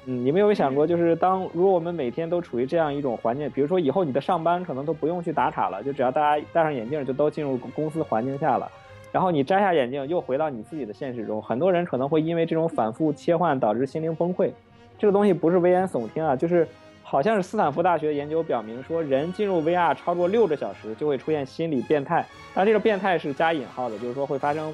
[0.07, 8.67] 嗯，你们有没有想过，就是当如果我们每天都处于这样一种环境，比如说以后你的上班可能都不用去打卡了，就只要大家戴上眼镜就都进入公司环境下了，
[9.13, 14.51] 然后你摘下眼镜又回到你自己的现实中，很多人可能会因为这种反复切换导致心灵崩溃。
[14.99, 16.67] 这个东西不是危言耸听啊，就是
[17.11, 24.73] 好像是斯坦福大学研究表明说，人进入 VR 超过六个小时就会出现心理变态，但这个变态是加引号的，就是说会发生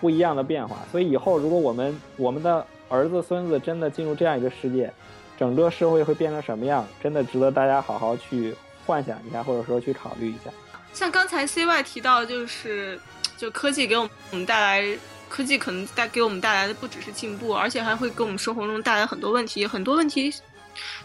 [0.00, 0.78] 不一样的变化。
[0.90, 4.90] 所以以后如果我们我们的儿子孙子真的进入这样一个世界，
[5.38, 8.56] 整个社会会变成什么样，真的值得大家好好去
[8.86, 10.50] 幻想一下，或者说去考虑一下。
[10.94, 12.98] 像刚才 CY 提到，就是
[13.36, 14.98] 就科技给我们带来，
[15.28, 20.32] 科技可能带给我们带来的不只是进步，而且还会给我们生活中带来很多问题，很多问题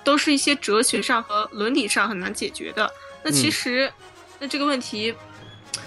[0.03, 2.91] 都是一些哲学上和伦理上很难解决的。
[3.23, 3.91] 那其实
[4.39, 5.13] 那这个问题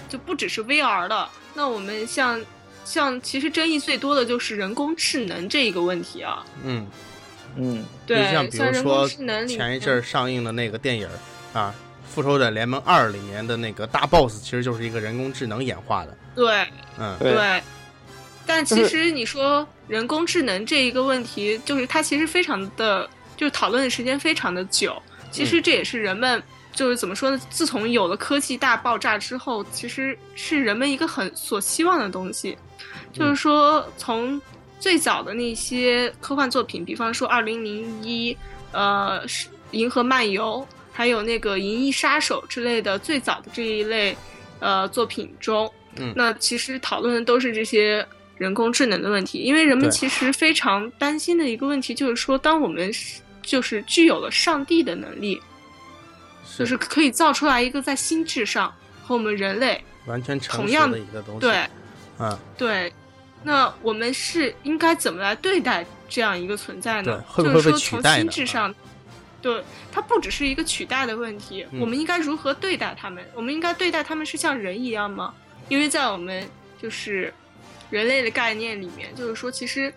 [0.07, 1.29] 就不只是 VR 了。
[1.53, 2.41] 那我们像
[2.83, 6.45] 像其实争议最多的就是人工智能这一个问题啊。
[6.63, 6.87] 嗯，
[7.57, 11.07] 嗯，对，像比如人工说智能里前一阵儿上映的那个电影
[11.53, 11.73] 啊，
[12.13, 16.17] 《复仇者联盟二》里面的那个大 boss 其实就是一个人工智能演化的。
[16.35, 16.67] 对
[16.97, 17.63] 嗯，对对，
[18.45, 25.01] 但其实你说人工智能这一个问题，就是它其实非常的，就讨论的时间非常的久。
[25.31, 26.41] 其实这也是人们
[26.73, 27.39] 就是怎么说呢？
[27.49, 32.57] 自从有了科技大爆炸之后，其实是人们一个很所希望的东西，
[33.11, 34.41] 就是说从
[34.79, 38.37] 最早的那些科幻作品，比方说二零零一，
[38.71, 44.15] 呃，是《银河漫游》，还有那个《银翼杀手》之类的最早的这一类
[44.59, 46.13] 呃作品中，嗯。
[46.15, 48.05] 那其实讨论的都是这些
[48.37, 55.41] 人工智能的问题，因为人们其实非常担心的一个问题就是说，当我们是就是具有了上帝的能力，
[56.57, 58.73] 就是可以造出来一个在心智上
[59.03, 61.41] 和我们人类完全成同样的一个东西。
[61.41, 61.65] 对
[62.19, 62.91] 嗯，对，
[63.43, 67.23] 那我们是应该怎么来对待这样一个存在呢？
[67.27, 68.73] 会不会被就是说从取代呢心智上，
[69.41, 73.23] 对它不只是一个取代的问题，嗯我们应该如何对待他们？
[73.35, 75.33] 我们应该对待他们是像人一样吗？
[75.69, 76.47] 因为在我们
[76.81, 77.33] 就是
[77.89, 79.93] 人类的概念里面，就是说其实。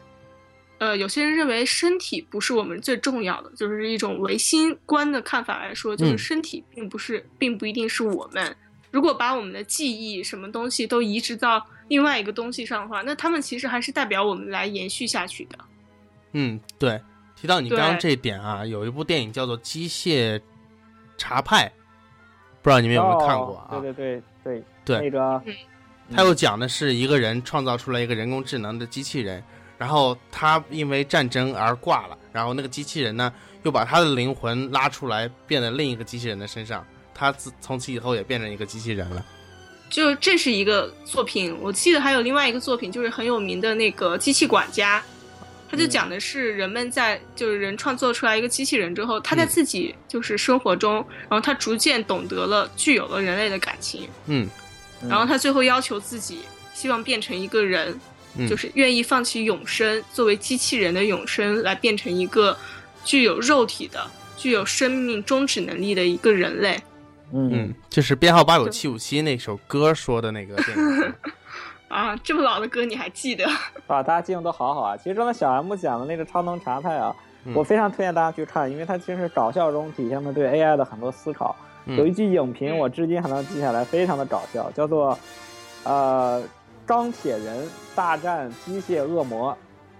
[0.79, 8.57] 呃，有些人认为身体不是我们最重要的，就是一种唯心观的看法来说，就是嗯身体并不是，并不一定是我们。
[8.91, 15.59] 如果把我们的记忆什么东西都移植到另外一个东西上的话，那他们其实还是代表我们来延续下去的。
[16.33, 17.01] 嗯，对。
[17.41, 20.41] 提到你刚刚这一点啊，有一部电影叫做《机械
[21.17, 21.67] 茶派》，
[22.63, 23.77] 不知道你们有没有看过啊？
[23.77, 25.43] 哦对对对对那个
[26.13, 29.41] 他又讲的是一个人创造出来一个人工智能的机器人，
[29.79, 39.25] 然后他因为战争而挂了，然后那个机器人呢又把他的灵魂拉出来，变在另一个机器人的身上，他自从此以后也变成一个机器人了。
[39.89, 45.01] 就这是一个作品，我记得还有另外一个作品，就是很有名的那个《机器管家》，
[45.71, 49.49] 他就讲的是人们在就是人创作出来一个机器人之后，他在嗯。
[49.49, 54.47] 自己就是生活中，然后他逐渐懂得了具有了人类的感情，嗯
[55.03, 55.09] 嗯。
[55.09, 56.41] 然后他最后要求自己
[56.75, 57.99] 希望变成一个人，
[58.37, 62.57] 嗯，就是愿意放弃永生，作为机器人的永生，来变成一个
[63.05, 64.07] 具有肉体的、
[64.37, 66.81] 具有生命终止能力的一个人类。
[67.33, 71.15] 嗯嗯，就是编号八九七五七那首歌说的那个电影。
[71.89, 73.47] 啊，这么老的歌你还记得？
[73.87, 74.97] 啊，大家记性都好好啊。
[74.97, 77.15] 其实刚才小 M 讲的那个超能查派啊，
[77.45, 81.57] 嗯我非常推荐大家去看，因为它其实是搞笑中体现了对 AI 的很多思考。
[81.87, 85.19] 有一嗯句影评我至今还能记下来，非常的搞笑，叫做
[85.85, 86.43] 呃
[86.89, 89.55] 钢铁人大战机械恶魔，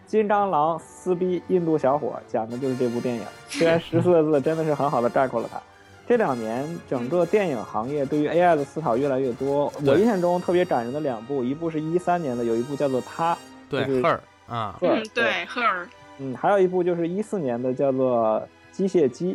[0.07, 3.23] 金刚狼撕逼印度小伙，讲的就是这部电影。
[3.47, 5.61] 虽然十四个字真的是很好的概括了它。
[6.07, 9.71] 这两年整个电影行业对于 AI 的思考越来越多。
[9.85, 13.35] 我印象中特别感人的两部，一部是一三年的，有一部叫做《他》，
[13.69, 14.19] 对就是，Her
[14.49, 15.87] 啊，赫尔嗯，对，赫尔
[16.17, 18.43] 嗯，还有一部就是一四年的，叫做
[18.75, 19.35] 《机械姬》，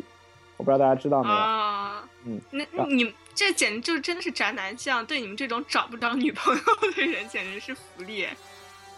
[0.58, 1.36] 我不知道大家知道没有？
[1.36, 6.62] 啊，嗯，那那你们这简直就真的是宅男向，对你们这种找不着女朋友
[6.96, 8.26] 的人简直是福利。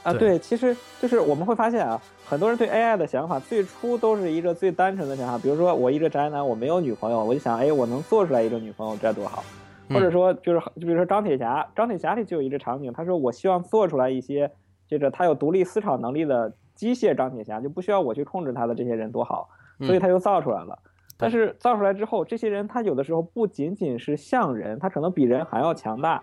[0.03, 9.43] 啊，对对，其实就是我们会发现啊，很多人对 AI 的想法最初都是一个最单纯的想法，比如说我一个宅男，我没有女朋友，我就想，哎，我能做出来一个女朋友，这多好。
[9.89, 14.51] 或者嗯说就是就比如说钢铁侠，钢铁侠里就有一个场景，他说我希望做出来一些
[14.88, 20.77] 这个他有独立思考能力的机械钢铁侠，就不需要我去控制他的这些人多好，所以嗯他就造出来了。
[21.18, 26.22] 但是造出来之后，这些人他有的时候不仅仅是像人，他可能比人还要强大，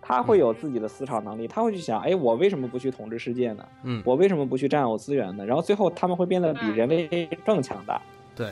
[0.00, 3.64] 他会有自己的思考能力，他会去想，哎，我为什么不去统治世界呢？
[3.84, 5.44] 嗯，我为什么不去占有资源呢？
[5.44, 8.00] 然后最后他们会变得比人类更强大。
[8.36, 8.50] 对，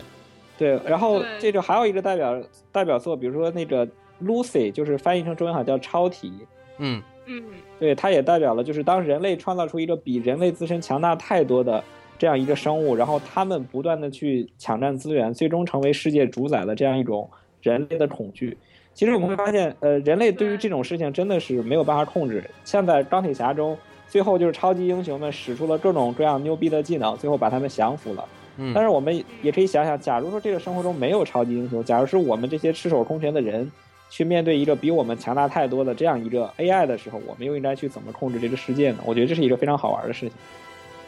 [0.58, 3.86] 对，然后这就还有一个代表代表作，比如说那个
[4.22, 6.32] Lucy，就是翻译成中文好像叫超体，
[6.78, 7.02] 嗯。
[7.24, 7.40] 嗯，
[7.78, 11.82] 对，它也代表了就是当人类创造出一个比人类自身强大太多的
[12.22, 17.28] 这样一个生物，然后他们不断的去抢占资源，最终成为世界主宰的这样一种
[17.60, 18.56] 人类的恐惧。
[18.94, 22.48] 其实我们会发现，呃，人类对于这种事情真的是没有办法控制。
[22.64, 28.24] 像在钢铁侠中，最后就是超级英雄们使出了各种各样牛逼的技能，最后把他们降服了。
[28.56, 33.68] 嗯，但是我们也可以想想，假如说这个生活中没有超级英雄，假如是我们这些赤手空拳的人，
[34.08, 38.98] 去面对一个比我们强大太多的这样一个 AI 的时候，我们又应该去怎么控制这个世界呢？
[39.04, 40.38] 我觉得这是一个非常好玩的事情。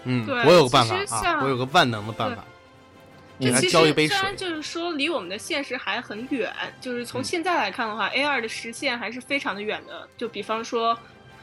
[0.04, 2.44] 嗯，对我有个办法啊，其实像我有个万能的办法，
[3.40, 10.08] 这其实给他浇一杯水虽然，就是说离我们的现实还很远，就是从嗯现在来看的话、a 2的实现还是非常的远的。
[10.16, 10.96] 就比方说，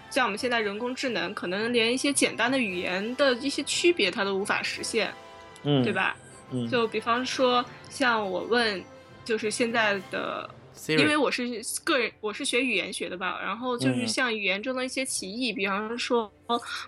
[0.09, 5.13] 像我们现在人工智能，可能连一些简单的语言的一些区别它都无法实现，
[5.63, 5.91] 嗯，对？
[5.91, 6.15] 吧？
[6.51, 8.83] 嗯，就比方说，像我问，
[9.23, 10.49] 就是现在的
[10.87, 11.47] 因为我是
[11.83, 16.31] 个人，我是学语言学的吧，然后就是嗯像语言中的一些歧义，比方说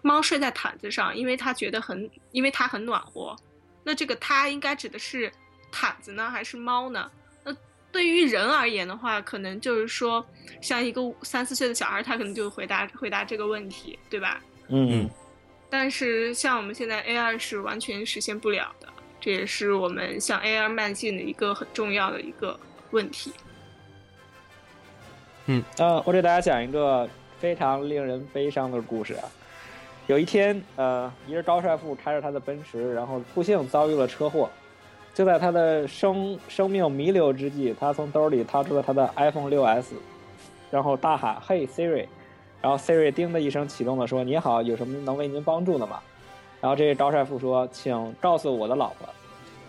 [0.01, 3.35] 猫睡在毯子上，因为它觉得很，因为它很暖和。
[3.83, 5.31] 那这个它应该指的是
[5.71, 7.11] 毯子呢，还是猫呢？
[7.43, 7.55] 那
[7.91, 10.25] 对于人而言的话，可能就是说，
[10.61, 14.41] 像一个三四岁的小孩，他可能就回答回答这个问题，对吧？
[14.69, 15.09] 嗯
[15.69, 18.87] 但是像我们现在 AI 是完全实现不了的，
[19.19, 22.59] 这也是我们向 AI 迈进的一个很重要的一个
[22.91, 23.33] 问题。
[25.45, 27.07] 嗯呃，我给大家讲一个
[27.39, 29.23] 非常令人悲伤的故事啊。
[30.07, 34.49] 有一天，呃，一个高帅富开着他的奔驰，然后不幸遭遇了车祸。
[35.13, 39.93] 就在他的生生命弥留之际，他从兜里掏出了他的 iPhone 6s，
[40.71, 42.07] 然后大喊：“嘿，Siri！”
[42.61, 45.99] 然后 Siri 叮的一声启动了，说：“你好，有什么能为您帮助的吗？”
[46.59, 49.07] 然后这位高帅富说：“请告诉我的老婆。”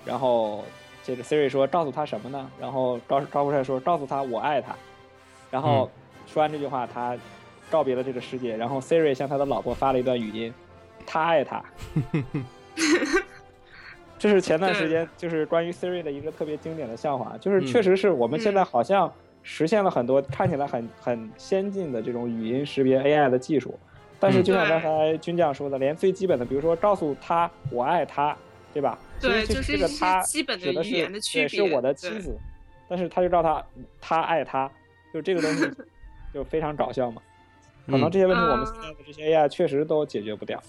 [0.06, 0.64] 然后
[1.04, 4.74] 这个 Siri 说：“告诉他什么呢？”然后高高富帅说：“告诉他我爱他。”
[5.54, 5.88] 然后
[6.26, 7.16] 说完这句话，他
[7.70, 8.56] 告别了这个世界。
[8.56, 10.52] 然后 Siri 向他的老婆发了一段语音
[11.06, 11.64] ：“他爱他。
[14.18, 19.12] ”这是前段时间就是关于 Siri 的一个特别经典的笑话，就是确实是我们现在好像
[19.44, 23.78] 实现了很多看起来很很先进的这种语音识别 AI 的技术，
[24.18, 28.36] 但是就像刚才军将说的，连最基本的，比如说告诉他我爱他，
[28.72, 28.98] 对吧？
[29.20, 32.36] 对就是是这个他基本的指的是语言的区对，是我的妻子，
[32.88, 33.64] 但是他就告他
[34.00, 34.68] 他爱他，
[35.14, 35.70] 就这个东西
[36.34, 37.22] 就非常搞笑嘛。
[37.86, 40.60] 可能这些问题我们现在的这些 AI 确实都解决不掉。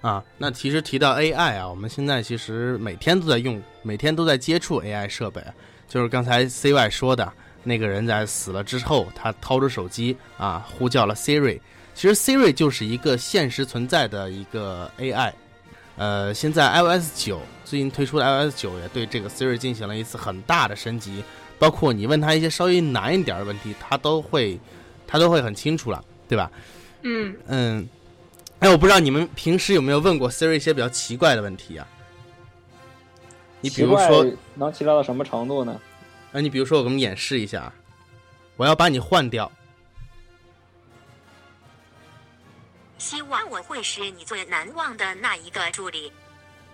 [0.00, 5.42] 啊，那其实提到 AI 啊，我们现在其实每天都在用，每天都在接触 AI 设备。
[5.88, 7.30] 就是刚才 CY 说的
[7.62, 11.60] 那个人在死了之后，他掏出手机啊，呼叫了 Siri。
[11.94, 15.32] 其实 Siri 就是一个现实存在的一个 AI。
[15.96, 21.22] 呃，现在 iOS 九最近推出的 iOS 九也对这个 Siri 进行了一次很大的升级，
[21.58, 24.58] 包括你问他一些稍微难一点的问题，他都会，
[25.06, 26.50] 他都会很清楚了，对吧？
[27.02, 27.88] 嗯，嗯，
[28.58, 31.86] 哎，我不知道你们平时有没有问过 Siri 一些比较奇怪的问题啊？
[33.60, 35.80] 你比如说，能奇怪到什么程度呢？
[36.32, 37.72] 呃，你比如说，我给你们演示一下，
[38.56, 39.50] 我要把你换掉，
[42.98, 46.12] 希望我会是你最难忘的那一个助理。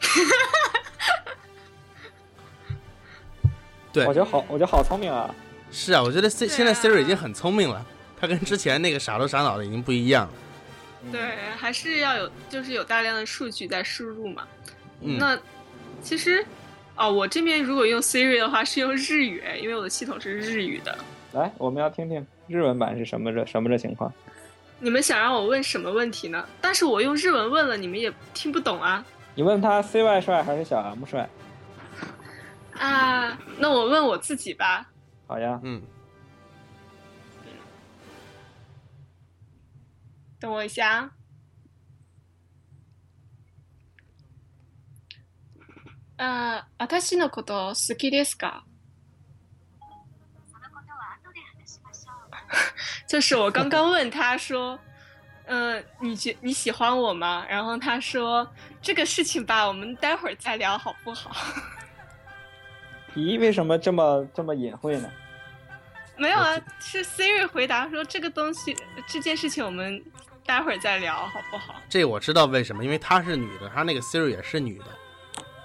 [3.92, 5.34] 对我，觉得好，我觉得好聪明啊！
[5.72, 7.84] 是啊，我觉得 C 现在 Siri 已经很聪明了，
[8.20, 10.32] 它跟之前那个傻头傻脑的已经不一样了。
[11.10, 11.20] 对，
[11.56, 14.42] 还是要有，就是有大量的数据在输入嘛。
[15.00, 15.38] 嗯，那
[16.02, 16.44] 其实，
[16.96, 20.96] 哦，我这边如果用 Siri 的话是用日语，因为我的系统是日语的。
[21.32, 24.12] 来，我们要听听日文版是什么这什么这情况。
[24.78, 26.44] 你们想让我问什么问题呢？
[26.60, 29.04] 但是我用日文问了，你们也听不懂啊。
[29.34, 31.28] 你问他 CY 帅还是小 M 帅？
[32.79, 34.89] 啊，那我问我自己吧。
[35.27, 35.81] 好呀，嗯，
[40.39, 41.11] 等我一下啊。
[46.17, 46.63] 呃，
[46.99, 48.63] 私のこと好きですか？
[53.07, 54.79] 就是我刚刚问他说，
[55.45, 57.45] 呃，你觉你喜欢我吗？
[57.49, 58.49] 然后他说
[58.81, 61.31] 这个事情吧，我们待会儿再聊好不好？
[63.14, 65.10] 咦，为什么这么这么隐晦呢？
[66.16, 70.02] 没有啊，是 Siri 回答说这个东西这件事情我们
[70.44, 71.74] 待会儿再聊好不好？
[71.88, 74.84] 这我知道为什么，因为她是女的，她那个 Siri 也是女的。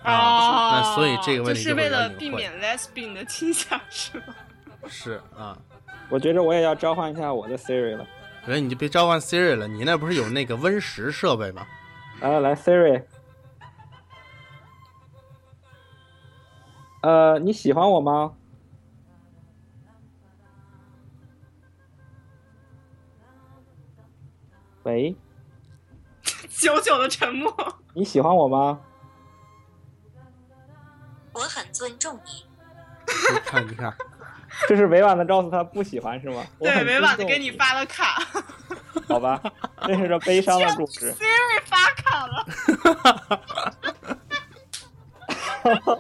[0.04, 4.36] 哦，啊，那所以这个问题就是为会比较隐晦了避免 lesbian 的倾向是吗？
[4.88, 5.58] 是啊，
[6.10, 8.06] 我觉着我也要召唤一下我的 Siri 了。
[8.44, 11.66] 我觉得你就别召唤 Siri 了，你那不是有那个 Win 十设备吗？
[12.22, 13.04] 来来，Siri，
[17.06, 18.34] 呃，你喜欢我吗？
[24.82, 25.16] 喂，
[26.50, 27.56] 久久的沉默。
[27.94, 28.82] 你喜欢我吗？
[31.34, 32.44] 我很尊重你。
[33.06, 33.96] 你看，你看，
[34.68, 36.44] 这是委婉的告诉他不喜欢是吗？
[36.58, 38.20] 对，委婉的给你发了卡
[39.08, 39.40] 好吧，
[39.86, 41.14] 这是个悲伤的故事。
[41.22, 42.48] Siri 发卡了。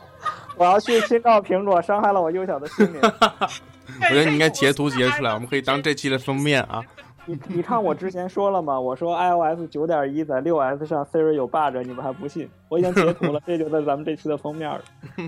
[0.58, 3.00] 我要去宣告苹果伤害了我幼小的心灵。
[4.02, 6.82] 我觉得你应该截图截出来，我们可以当这期的封面啊。
[7.28, 8.80] 你你看我之前说了吗？
[8.80, 12.48] 我说 iOS 九点一在六 S 上 Siri 有 bug，你们还不信？
[12.70, 14.82] 我已经截图了，这就在咱们这期的封面了。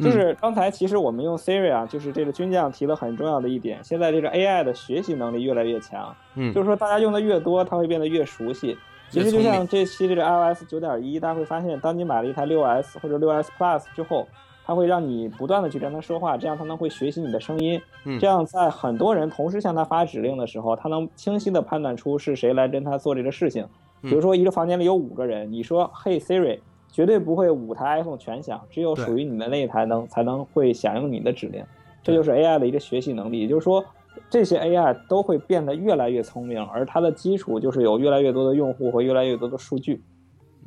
[0.00, 8.78] 就是刚才其实我们用 Siri 啊，就是这个军将提了很重要的一点，现在这个 AI 的学习能力越来越强，嗯就是说大家用的越多，它会变得越熟悉。
[9.10, 14.26] 其实就像这期这个 iOS 九点一，大家会发现，当你买了一台六 S 或者六 S Plus 之后，
[14.64, 17.80] 它会让你不断的去跟它说话，这样它能会学习你的声音。
[18.04, 23.66] 嗯这样在很多人同时向它发指令的时候，它能清晰的判断出是谁来跟它做这个事情。
[24.02, 26.60] 比如说一个房间里有五个人，你说 Hey Siri，
[26.92, 31.64] 绝对不会五台 iPhone 全响，只有属于你的那一台能才能会响应你的指令。
[32.02, 33.84] 这就是 AI 的一个学习能力，也就是说，
[34.30, 40.02] 这些 AI 都会变得越来越聪明，而它的基础就是有越来越多的用户和越来越多的数据。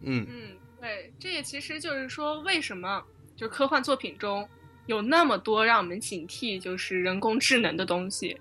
[0.03, 3.01] 嗯嗯，对，这也其实就是说，为什么
[3.35, 4.47] 就是科幻作品中
[4.87, 8.35] 有那么多让我们警惕就是人工智能的东西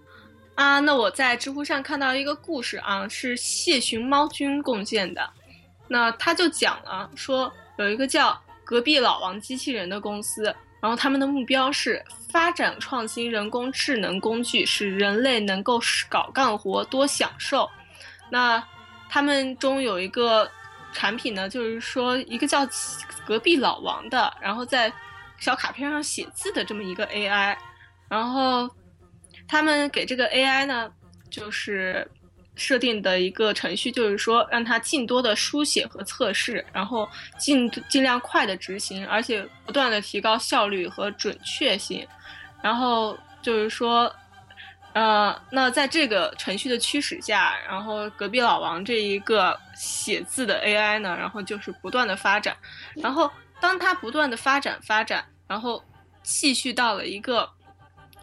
[0.55, 0.81] 啊？
[0.81, 5.29] 那我在知乎上看到一个故事啊，是谢寻猫君贡献的。
[5.87, 17.69] 那他就讲了说，有一个叫隔壁老王机器人的公司，然后他们的目标是发展创新人工智能工具，使人类能够少干活多享受。
[18.31, 18.63] 那
[19.09, 20.51] 他们中有一个
[20.93, 22.67] 产品呢，就是说一个叫
[23.27, 24.93] 隔壁老王的，然后在
[25.39, 27.57] 小卡片上写字的这么一个 AI，
[28.09, 28.69] 然后
[29.49, 30.91] 他们给这个 AI 呢，
[31.31, 32.09] 就是
[32.55, 42.07] 设定的一个程序，就是说让它尽多的书写和测试，然后尽尽量快的执行，而且不断的提高效率和准确性，
[42.63, 44.13] 然后就是说。
[44.93, 52.57] 呃，那在这个程序的驱使下，然后隔壁老王这一个写字的 AI 呢，然后就是不断的发展，
[52.97, 53.31] 然后
[53.61, 55.81] 当它不断的发展发展，然后
[56.25, 57.49] 继续到了一个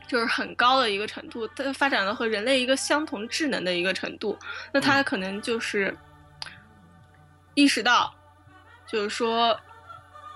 [0.08, 4.38] 就是很高的一个程度，它发展了和人类一个相同智能的一个程度，
[4.72, 5.96] 那它可能就是
[7.54, 8.14] 意识到，
[8.88, 9.50] 就是说，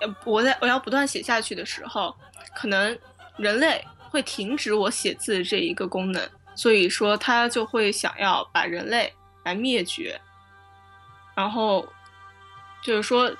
[0.00, 2.14] 呃，我在我要不断写下去的时候，
[2.54, 2.98] 可能
[3.38, 9.12] 人类会停止我写字这一个功能，所以说它就会想要把人类
[9.44, 10.20] 来灭绝，
[11.34, 11.88] 然后
[12.82, 13.34] 就是说，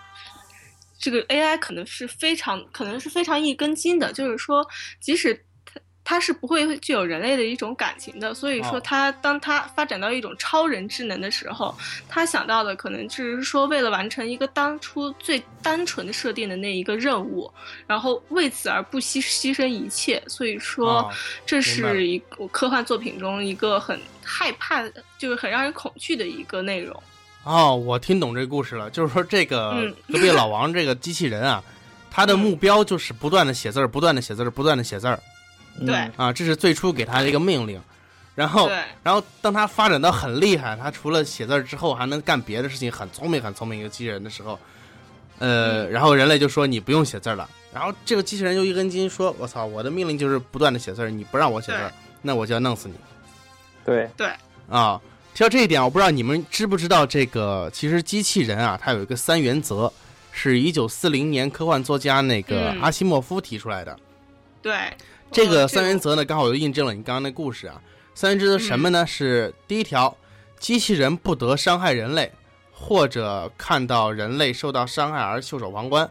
[0.98, 4.66] 这个 AI 可能是非常可能是非常一根筋的，就是说，
[4.98, 5.44] 即使
[6.04, 8.80] 它它是不会具有人类的一种感情的，所以说哦。
[8.84, 11.74] 它当它发展到一种超人智能的时候，
[12.06, 17.50] 他想到的可能只是说为了完成一个当初最单纯的设定的那一个任务，
[17.86, 21.10] 然后为此而不惜牺牲一切，所以说哦
[21.46, 27.02] 这是一个科幻作品中一个很害怕的，就是很让人恐惧的一个内容。
[27.44, 31.64] 哦，我听懂这个故事了，就是说这个嗯隔壁老王这个机器人啊，
[32.10, 35.18] 他的目标就是不断的写字儿，不断的写字儿，不断的写字儿
[35.80, 35.94] 对。
[35.94, 37.80] 嗯啊，这是最初给他的一个命令。
[38.34, 38.70] 然后，
[39.02, 44.58] 然后当他发展到很厉害，他除了写字儿之后还能干别的事情，很聪明很聪明一个机器人的时候，
[45.38, 45.90] 呃，嗯。
[45.90, 51.92] 然后人类就说你不用写字儿了，然后这个机器人就一根筋说，我操，我的命令就是不断的写字儿，你不让我写字儿，
[52.22, 52.94] 那我就要弄死你。
[53.84, 54.08] 对。
[54.16, 54.28] 对，
[54.70, 54.98] 啊，
[55.34, 59.92] 提到这一点，我不知道你们知不知道这个，其实机器人啊，它有一个三原则，
[60.30, 62.80] 是一九四零年科幻作家那个嗯。
[62.80, 63.94] 阿西莫夫提出来的。
[64.62, 64.74] 对，
[65.32, 67.80] 这个呃三原则呢，刚好就印证了你刚刚那故事啊。
[68.14, 69.06] 三原则什么呢？
[69.06, 70.16] 是第一条，
[70.58, 72.30] 机器人不得伤害人类，
[72.70, 76.04] 或者看到人类受到伤害而袖手旁观。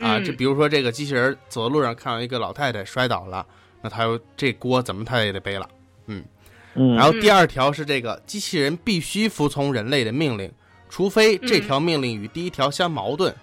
[0.00, 3.44] 啊，嗯这比如说这个机器人走在路上看到一个老太太摔倒了，
[3.82, 5.68] 那他有这锅怎么他也得背了。
[6.06, 6.24] 嗯，
[6.74, 10.50] 嗯然后第二条是这个机器人必须服从人类的命令，
[10.88, 13.34] 除非这条命令与第一条相矛盾。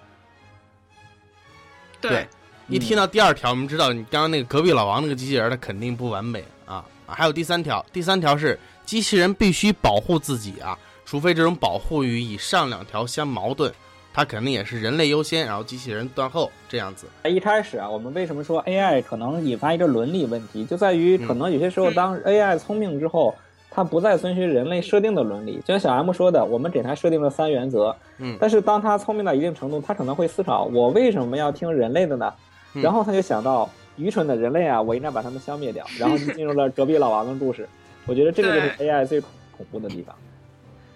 [2.00, 2.28] 对对，
[2.68, 6.84] 一听到第二条，我们知道你刚刚那个隔壁老王那个机器人，它肯定不完美啊。
[7.06, 13.72] 还有第三条，第三条是机器人必须保护自己啊，除非这种保护与以上两条相矛盾，
[14.12, 17.06] 它肯定也是人类优先，然后机器人断后这样子。
[17.28, 23.32] 一开始啊，我们为什么说 AI 可能引发一个伦理问题，就在于嗯可能有些时候，嗯当 AI 聪明之后，
[23.70, 25.60] 它不再遵循人类设定的伦理。
[25.64, 32.34] 就像小 M 说的，我们给它设定了三原则，嗯但是当它聪明到一定程度，它可能会思考，我为什么要听人类的呢？
[32.76, 37.68] 嗯然后他就想到，愚蠢的人类啊，我应该把他们消灭掉， 然后就进入了隔壁老王的故事。
[38.04, 40.14] 我觉得这个就是 AI 最恐怖的地方。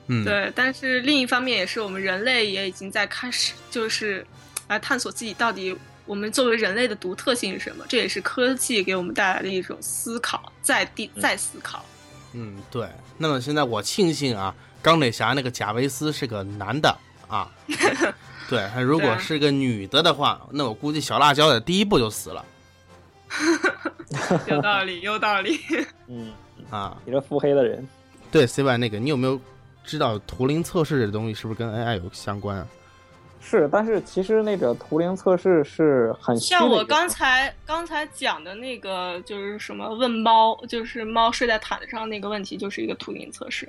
[0.07, 4.26] 嗯，对，但是另一方面也是我们人类也已经在开始就是
[4.68, 11.85] 来探索自己到底我们作为人类的独特性是什么，这也是科技给我们带来的一种思考，再第再思考。
[12.33, 12.87] 嗯，对。
[13.16, 16.97] 那么现在我庆幸啊，钢铁侠那个贾维斯是个男的
[17.28, 17.51] 啊。
[18.51, 22.44] 对，他如果是个女的的话，那我估计小辣椒的第一步就死了
[24.48, 25.59] 有道理，有道理。
[26.09, 26.32] 嗯，
[26.68, 26.98] 啊。
[27.07, 27.86] 你这腹黑的人。
[28.30, 29.40] 对，C Y 那个，你有没有
[29.84, 32.66] 知道图灵测试这东西是不是跟 AI 有相关啊？
[33.40, 43.66] 是，但是其实那个图灵测试是很像我刚才刚才讲的那个，就是什么问猫，就是猫睡在毯子上那个问题，就是一个图灵测试。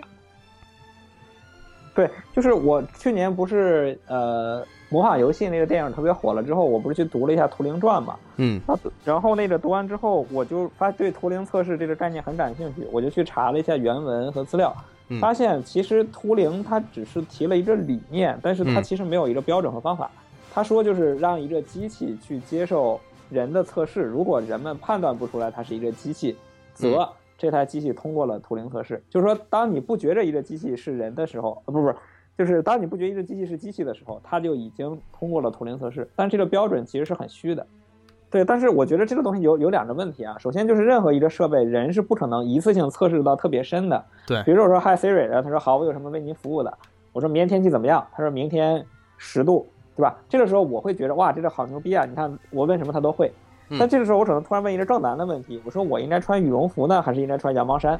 [1.94, 14.76] 对，就是我去年不是呃魔法游戏那个电影特别火了之后，我不是去读了一下《图灵传》嘛，嗯啊，然后那个读完之后，我就发对图灵测试这个概念很感兴趣，我就去查了一下原文和资料，
[15.10, 20.10] 嗯发现其实图灵它只是提了一个理念，但是它嗯其实没有一个标准和方法。
[20.54, 26.36] 他说就是让一个机器去接受人的测试，如果人们判断不出来它是一个机器，
[26.74, 27.08] 则
[27.42, 29.02] 这台机器通过了图灵测试。
[29.10, 31.96] 就是说，当你不觉着一个机器是人的时候，呃，不不是，
[32.38, 36.08] 就是当你不觉得一个机器是机器的时候，它就已经通过了图灵测试。
[36.16, 37.66] 但这个标准其实是很虚的。
[38.30, 40.38] 对，但是我觉得这个东西有有两个问题啊。
[40.38, 44.06] 首先就是任何一个设备，人是不可能一次性测试到特别深的。
[44.28, 46.72] 对比如说我说 Hi Siri，然后他说好，我有什么为您服务的？
[47.12, 48.06] 我说明天天气怎么样？
[48.14, 48.86] 他说明天
[49.18, 50.16] 十度，对吧？
[50.30, 52.06] 这个时候我会觉得哇，这个好牛逼啊！
[52.06, 53.32] 你看我问什么他都会。
[53.72, 58.00] 嗯但这个时候我可能突然问一个更难的问题，我说我应该穿羽绒服呢，还是应该穿羊毛衫？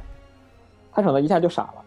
[0.92, 1.84] 他可能一下就傻了。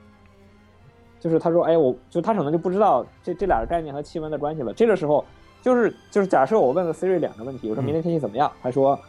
[1.19, 4.73] 就是他说，哎，我就他可能就不知道这这俩概念和气温的关系了。
[4.73, 5.23] 这个时候，
[5.61, 8.51] 就是就是假设我问了 Siri 两个问题，我说明天天气怎么样？
[8.61, 8.99] 他说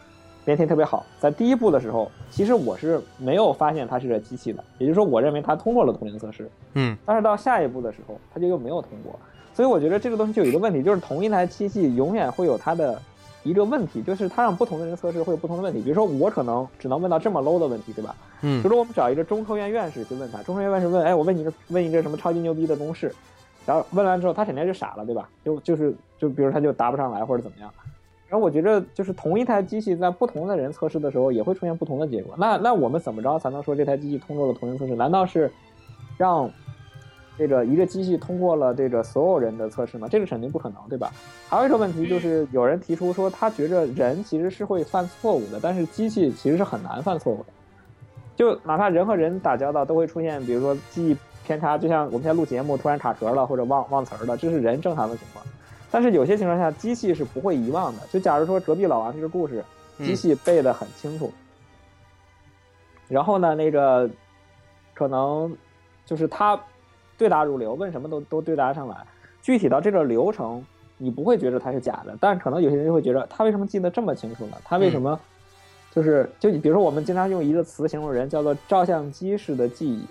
[0.45, 1.05] 明天特别好。
[1.19, 6.49] 在第一步的时候，其实我是没有发现它是个机器的，也就是说，我认为它通过了图灵测试。
[6.73, 9.19] 嗯但是到下一步的时候，它就又没有通过。
[9.53, 12.99] 所以我觉得这个东西就有一个问题，就是同一台机器永远会有它的
[13.47, 15.81] 一个问题，就是他让不同的人测试会有不同的问题。
[15.81, 18.15] 比如说我可能只能问到这么 low 的问题，对吧？
[18.41, 23.13] 嗯比如说我们找一个中科院院士去问他，中科院院士问，哎，我问你一个问一个什么超级牛逼的公式，
[23.65, 25.29] 然后问完之后他肯定就傻了，对吧？
[25.43, 27.71] 就就是就比如他就答不上来或者怎么样。
[28.27, 32.35] 然后我觉得就是同一台机器在不同的人测试的时候也会出现不同的结果。
[32.37, 34.95] 那那我们怎么着才能说这台机器通过了同灵测试？
[34.95, 35.49] 难道是
[36.17, 36.51] 让
[37.37, 40.07] 这个一个机器通过了这个所有人的测试吗？
[40.09, 41.11] 这个肯定不可能，对吧？
[41.47, 47.45] 还有一个问题就是有人提出说他觉着人其实是会犯错误的，但是机器其实是很难犯错误的。
[48.35, 55.45] 就哪怕人和人打交道都会出现，比如说记忆偏差，就像我们现在录节目突然卡壳了或者忘忘词儿了，这是人正常的情况。
[55.89, 58.01] 但是有些情况下，机器是不会遗忘的。
[58.11, 59.63] 就假如说隔壁老王这个故事，
[59.99, 61.31] 机器背得很清楚，
[63.07, 64.09] 然后呢，那个
[64.93, 65.55] 可能
[66.05, 66.59] 就是他
[67.17, 68.95] 对答如流，问什么都都对答上来。
[69.41, 70.63] 具体到这个流程，
[70.97, 74.57] 你不会觉得它是假的，但是可能有些人就会觉得他为什么记得这么清楚呢？
[74.63, 75.19] 他为什么
[75.91, 80.05] 就是就你比如说我们经常用一个词形容人，叫做照相机式的记忆，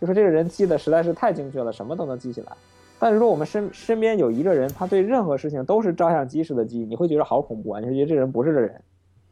[0.00, 2.52] 就是这个人记得实在是太精确了，什么都能记起来。
[2.98, 7.80] 但如果我们身身边有一个人，他对任何事情都是照相机式的记忆，你会觉得好恐怖啊！
[7.80, 8.82] 你会觉得这人不是个人。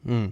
[0.05, 0.31] 嗯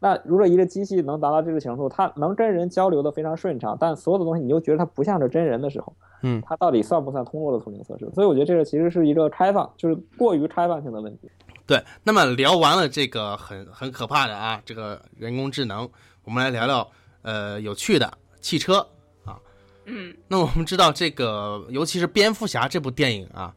[0.00, 5.92] 那如果一个机器能达到这个程度，它能跟人交流的非常顺畅，但所有的东西你又觉得它不像是真人的时候，
[6.22, 8.08] 嗯它到底算不算通过了图灵测试？
[8.14, 11.28] 所以我觉得这个其实是一个开放，就是过于开放性的问题。
[11.66, 11.82] 对。
[12.04, 15.88] 那么聊完了这个很很可怕的啊，这个人工智能，
[16.24, 16.88] 我们来聊聊
[17.22, 18.78] 呃有趣的汽车
[19.24, 19.36] 啊。
[19.86, 23.52] 嗯那我们知道这个，尤其是蝙蝠侠这部电影啊，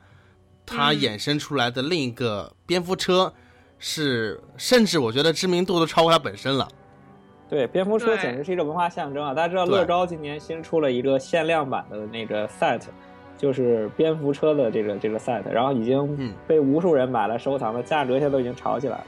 [0.65, 3.31] 它嗯衍生出来的另一个蝙蝠车
[3.83, 6.67] 是，甚至我觉得知名度都超过它本身了。
[7.49, 9.33] 对，蝙蝠车简直是一个文化象征啊！
[9.33, 12.79] 大家知道乐高今年新出了一个限量版的那个 set，
[13.37, 19.05] 就是蝙蝠车的这个这个 set，然后已经嗯被无数人买来收藏了，价格现在都已经炒起来了。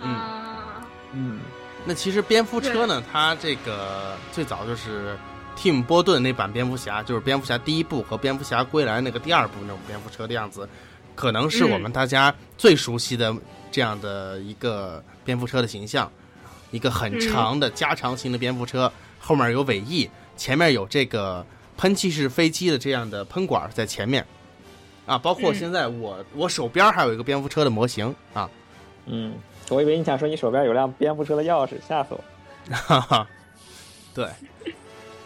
[0.00, 1.40] 嗯啊，嗯，
[1.84, 5.14] 那其实蝙蝠车呢，它这个最早就是
[5.56, 10.66] 蒂姆·波顿那版蝙蝠侠，就是蝙蝠侠第一部和蝙蝠侠归来那个第二部那种蝙蝠车的样子，
[11.14, 13.34] 可能是我们大家最熟悉的
[13.70, 16.10] 这样的一个蝙蝠车的形象，
[16.70, 21.44] 一个很长的加长型的蝙蝠车，后面有尾翼，前面有这个
[21.76, 24.24] 喷气式飞机的这样的喷管在前面。
[25.06, 28.50] 啊，包括嗯现在我我手边还有一个蝙蝠车的模型啊，
[29.06, 29.34] 嗯，
[29.68, 32.74] 我以为你想说你手边有辆蝙蝠车的钥匙，吓死我。
[32.74, 33.28] 哈哈，
[34.12, 34.28] 对。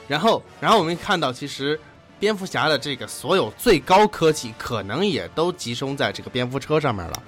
[0.07, 1.81] 然后，然后我们看到，其实
[2.19, 7.23] 蝙蝠侠的这个所有最高科技，可能也都集中在这个蝙蝠车上面了。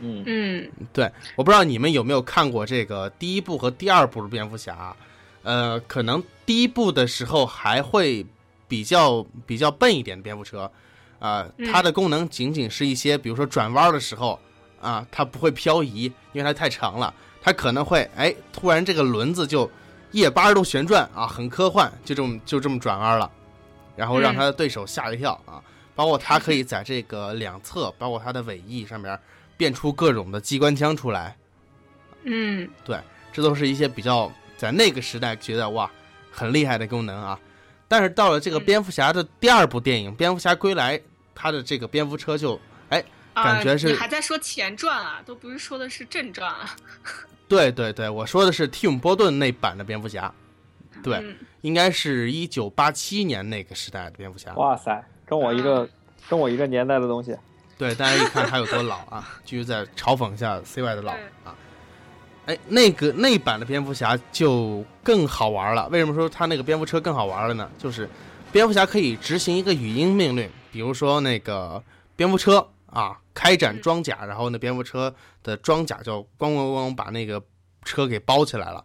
[0.00, 0.22] 嗯。
[0.26, 0.70] 嗯。
[0.92, 4.94] 对，我不知道你们有没有看过这个第一部和第二部的蝙蝠侠，
[5.42, 8.24] 呃，可能第一部的时候还会
[8.66, 10.70] 比较比较笨一点的蝙蝠车，
[11.18, 11.70] 啊、嗯。
[11.70, 14.38] 它的功能仅仅是一些，比如说转弯的时候
[14.80, 19.70] 啊，它不会漂移，因为它太长了，它可能会哎，突然这个轮子就
[20.12, 23.30] 一百八十度旋转啊，很科幻，就这么就这么转弯了，
[23.96, 24.36] 然后让嗯。
[24.36, 25.62] 他的对手吓一跳啊，
[25.94, 29.18] 包括它可以在这个两侧，包括它的尾翼上面
[29.58, 31.36] 变出各种的机关枪出来。
[32.22, 32.98] 嗯对
[33.32, 35.90] 这都是一些比较在那个时代觉得哇
[36.30, 37.38] 很厉害的功能啊。
[37.86, 40.98] 但是到了这个嗯蝙蝠侠的第二部电影《蝙蝠侠归来》，
[41.34, 43.02] 他的这个蝙蝠车就哎，
[43.34, 46.76] 啊，感觉是你还在说前传啊，都不是说的是正传啊。
[47.48, 50.30] 对对对，我说的是蒂姆·波顿那版的蝙蝠侠，
[51.02, 54.52] 对，嗯应该是一九八七年那个时代的蝙蝠侠。
[54.54, 55.88] 哇塞，跟我一个
[56.28, 57.34] 跟我一个年代的东西。
[57.78, 61.12] 对，大家一看他有多老啊，继续再嘲讽一下 CY 的老
[61.44, 61.54] 啊。
[62.46, 65.88] 哎，那个那版的蝙蝠侠就更好玩了。
[65.90, 67.70] 为什么说他那个蝙蝠车更好玩了呢？
[67.78, 68.08] 就是
[68.50, 71.82] 蝙蝠侠可以执行一个语音命令，比如说那个
[72.16, 77.40] 蝙蝠车啊，开展嗯装甲，然后那蝙蝠车的装甲就咣咣咣把那个
[77.84, 78.84] 车给包起来了，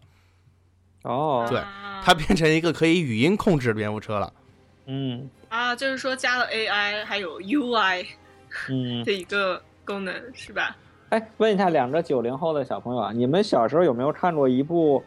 [1.04, 4.34] 哦，对啊它变成一个可以语音控制的蝙蝠车了。
[4.88, 8.06] 嗯啊，就是说加了 AI 还有 UI
[8.70, 9.14] 嗯 这。
[9.14, 10.76] 一个功能是吧？
[11.10, 15.04] 哎，问一下两个九零后的小朋友啊，你们小时候有没有看过一部，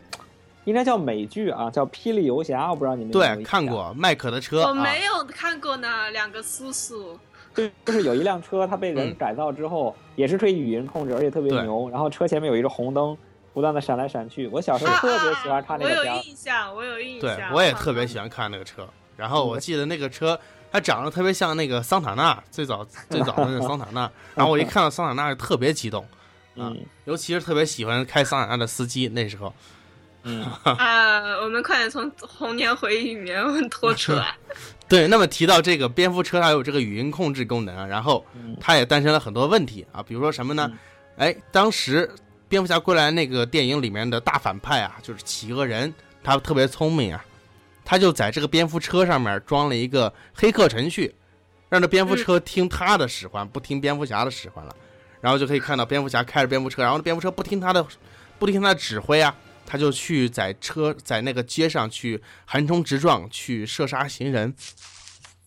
[0.64, 2.66] 应该叫美剧啊，叫《霹雳游侠》？
[2.70, 3.66] 我不知道你们有没有对，看。
[3.66, 7.18] 过麦克的车我啊，没有看过呢，两个叔叔。
[7.54, 11.88] 对就是有一辆车，它被人嗯改造之后，也是可以语音控制，而且特别对牛。
[11.90, 13.16] 然后车前面有一个红灯，
[13.54, 14.46] 不断的闪来闪去。
[14.48, 16.22] 我小时候啊特别喜欢看那我有个片儿。
[16.22, 18.86] 印象，我有印象对。，我也特别喜欢看那个车。
[19.16, 20.38] 然后我记得那个车，
[20.70, 24.10] 它长得特别像那个桑塔纳，最早最早的那个桑塔纳。
[24.34, 26.06] 然后我一看到桑塔纳就，特别激动，
[26.56, 29.08] 嗯尤其是特别喜欢开桑塔纳的司机。
[29.08, 29.54] 那时候，
[30.24, 31.38] 嗯， 啊！
[31.42, 34.34] 我们快点从童年回忆里面 拖出来。
[34.88, 35.06] 对。
[35.08, 40.70] 那么提到这个蝙蝠车，它有这个语音控制功能啊，然后嗯它也诞生了很多问题啊，比如说什么呢？
[41.16, 42.10] 哎，当时
[42.48, 45.92] 蝙蝠侠归来那个电影里面的大反派啊，就是企鹅人，
[46.22, 47.24] 他特别聪明啊，
[47.86, 51.14] 他就在这个蝙蝠车上面装了一个黑客程序，
[51.68, 54.74] 让这蝙蝠车听他的使唤，不听蝙蝠侠的使唤了，
[55.20, 57.86] 然后就可以看到蝙蝠侠开着蝙蝠车，然后蝙蝠车不听他的，
[58.40, 59.32] 不听他的指挥啊，
[59.64, 64.52] 他就去在车在那个街上去横冲直撞，去射杀行人。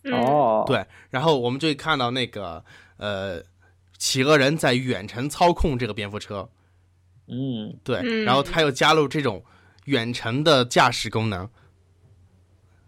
[0.06, 2.64] 嗯，哦，对，然后我们就会看到那个
[2.96, 3.44] 呃，
[3.98, 6.50] 企鹅人在远程操控这个蝙蝠车，
[7.28, 7.78] 嗯。
[7.84, 8.24] 对，嗯。
[8.24, 9.44] 然后他又加入这种
[9.86, 11.50] 远程的驾驶功能，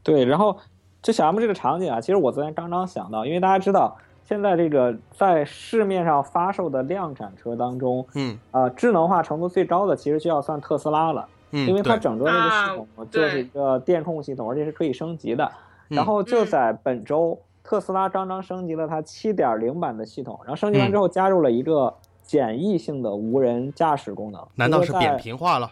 [0.04, 0.58] 对，然后
[1.02, 3.96] 就小 M 这个场景啊，其实我昨天刚刚想到，因为大家知道
[4.26, 15.46] 现在这个在市面上发售的量产车当中，嗯呃，智能化程度最高的其实就要算特斯拉了，嗯，因为它整个那个系统啊就是一个电控系统，而且是可以升级的。
[15.46, 21.94] 嗯然后就在本周，特斯拉刚刚升级了它七点零版的系统，然后升级完之后加入了一个
[22.24, 24.42] 简易性的无人驾驶功能。
[24.56, 25.70] 难道是扁平化了？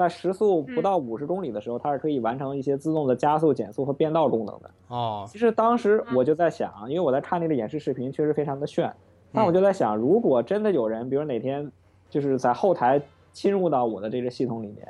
[0.00, 4.70] 在时速不嗯到五十公里的时候，它是可以完成一些自动的加速、减速和变道功能的。
[4.88, 8.90] 哦，其实当时嗯我就在想，因为我在看那个演示视频，确实非常的炫。
[9.32, 11.70] 但嗯我就在想，如果真的有人，比如哪天
[12.08, 13.00] 就是在后台
[13.32, 14.88] 侵入到我的这个系统里面，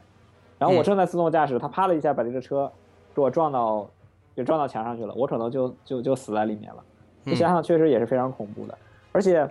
[0.58, 2.70] 然后我嗯正在自动驾驶，他啪的一下把这个车
[3.14, 3.90] 给我撞到，
[4.36, 6.82] 给撞到墙上去了，我可能就就就死在里面了。
[7.24, 8.78] 你嗯想想，确实也是非常恐怖的。
[9.12, 9.46] 而且，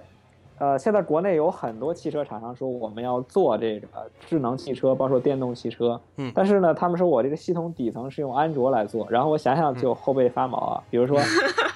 [0.59, 3.87] 呃，现在国内有很多汽车厂商说我们要做这个
[4.27, 5.99] 智能汽车，包括电动汽车。
[6.17, 10.83] 嗯但是呢，他们说我这个系统底层是用安卓来做，然后我想想就后背发毛啊。
[10.89, 11.17] 比如说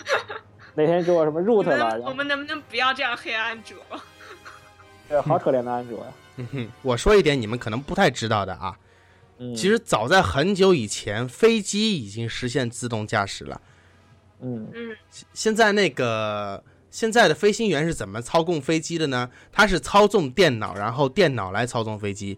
[0.76, 3.78] 哪天给我什么 root 了，我们能不能不要这样黑安卓？
[5.08, 6.06] 对好可怜的安卓呀。
[6.38, 8.78] 嗯哼，我说一点你们可能不太知道的啊，
[9.38, 13.62] 嗯，其实早在很久以前，飞机已经实现自动驾驶了。
[14.42, 14.96] 嗯嗯
[15.32, 16.62] 现在那个
[16.94, 19.28] 现在的飞行员是怎么操控飞机的呢？
[19.52, 22.38] 他是操纵电脑，然后电脑来操纵飞机。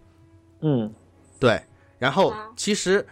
[0.62, 0.94] 嗯
[1.38, 1.62] 对，
[2.00, 3.06] 然后哦其实，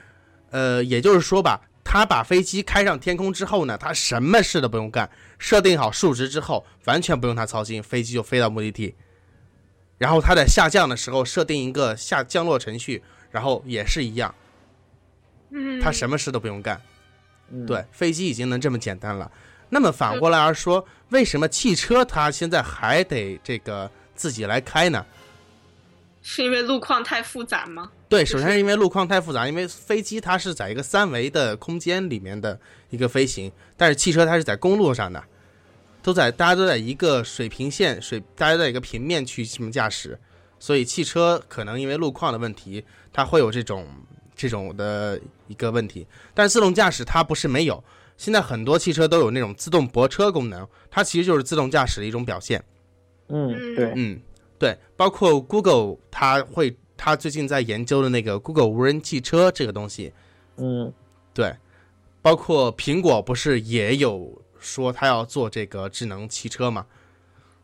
[0.51, 8.95] 呃，也就是说吧，他把飞机开上天空之后呢，他什么事都不用干，设定好数值之后，完全不用他操心，飞机就飞到目的地。
[9.97, 14.33] 然后他在下降的时候设定一个下降落程序，然后也是一样，
[15.49, 16.81] 嗯，他什么事都不用干。
[17.49, 19.29] 嗯，对，飞机已经能这么简单了。
[19.73, 25.03] 那么反过来而说，为什么汽车它现在还得这个自己来开呢？
[26.21, 27.91] 是因为路况太复杂吗？
[28.07, 32.57] 对，首先是因为路况太复杂，因为飞机它是在一个三维的空间里面的
[32.91, 35.21] 一个飞行，但是汽车它是在公路上的，
[36.03, 40.17] 都在大家都在一个水平线水，大家在一个平面去什么驾驶，
[40.59, 43.87] 所以汽车可能因为路况的问题，它会有这种
[44.35, 46.05] 这种的一个问题。
[46.33, 47.83] 但是自动驾驶它不是没有，
[48.17, 52.63] 现在很多汽车都有那种自动泊车功能，它其实就是自动驾驶的一种表现。
[53.29, 54.21] 嗯对，嗯，
[54.59, 60.13] 对，包括 Google，它会，它最近在研究的那个 Google 无人汽车这个东西，
[60.57, 60.93] 嗯。
[61.33, 61.51] 对，
[62.21, 66.85] 包括苹果不是也有说它要做这个智能汽车吗？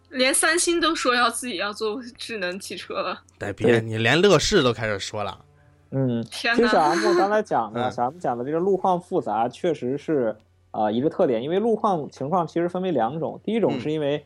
[0.09, 5.45] 连三星都说要自己要做智能汽车了，对，别你连乐视都开始说了，
[5.91, 6.23] 嗯。
[6.31, 10.35] 天其实小哪！M 刚才讲的， 嗯小 M 讲的这个路况复杂，确实是
[10.71, 11.41] 呃一个特点。
[11.41, 14.23] 因为路况情况其实分为两种，第一种嗯是因为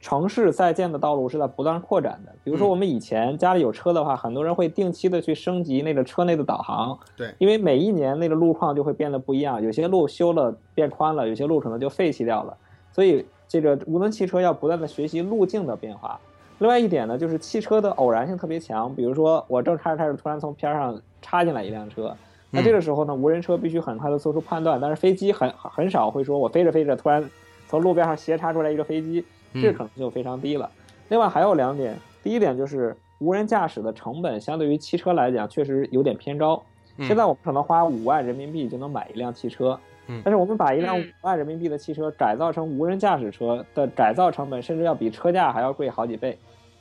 [0.00, 2.32] 城市在建的道路是在不断扩展的。
[2.44, 12.56] 比如说，嗯我们以前家里有车的话，很多人会定期的去升级那个车内的导航，对因为每一年那个路况就会变得不一样，有些路修了变宽了，有些路可能就废弃掉了。
[12.92, 16.20] 所以这个无人汽车要不断的学习路径的变化。
[16.58, 22.16] 另外一点呢，就是汽车的偶然性特别强，比如说我正开着开着，突然从边上插进来一辆车，
[22.50, 27.24] 那这个时候呢，无人车必须很快的做出判断，但是飞机很很少会说我飞着飞着突然
[27.68, 30.68] 从路边上斜插出来一个飞机，这个可能性就非常低了。
[31.08, 36.60] 另外还有两点，第一点就是无人驾驶的成本相对于汽车来讲确实有点偏高。
[36.96, 37.06] 嗯。
[37.06, 39.78] 现在我们可能花五万人民币就能买一辆汽车，
[40.08, 40.20] 嗯。
[40.24, 46.38] 但是我们把一辆五嗯万人民币的汽车改造成无人驾驶车的改造成本，甚至要比车价还要贵好几倍，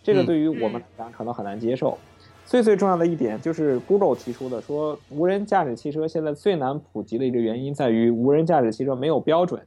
[0.08, 1.98] 这个嗯对于我们来讲可能很难接受。
[2.46, 9.62] 最最重要的一点就是 Google 提出的，说无人驾驶汽车现在最难普及的一个原因在于无人驾驶汽车没有标准。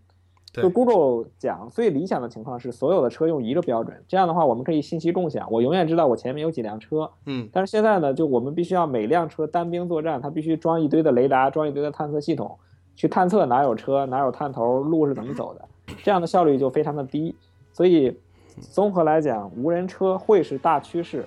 [0.51, 7.11] 对就 Google 讲，最理想的情况是所有的车用一个标准，这样的话我们可以信息共享，我永远知道我前面有几辆车。
[7.27, 12.57] 嗯但是现在呢，就我们必须要每辆车单兵作战，它必须装一堆的雷达，装一堆的探测系统，
[12.97, 15.69] 去探测哪有车，哪有探头，路是怎么走的，
[16.03, 17.35] 这样的效率就非常的低。
[17.73, 18.17] 所以
[18.61, 21.25] 综合来讲，无人车会是大趋势，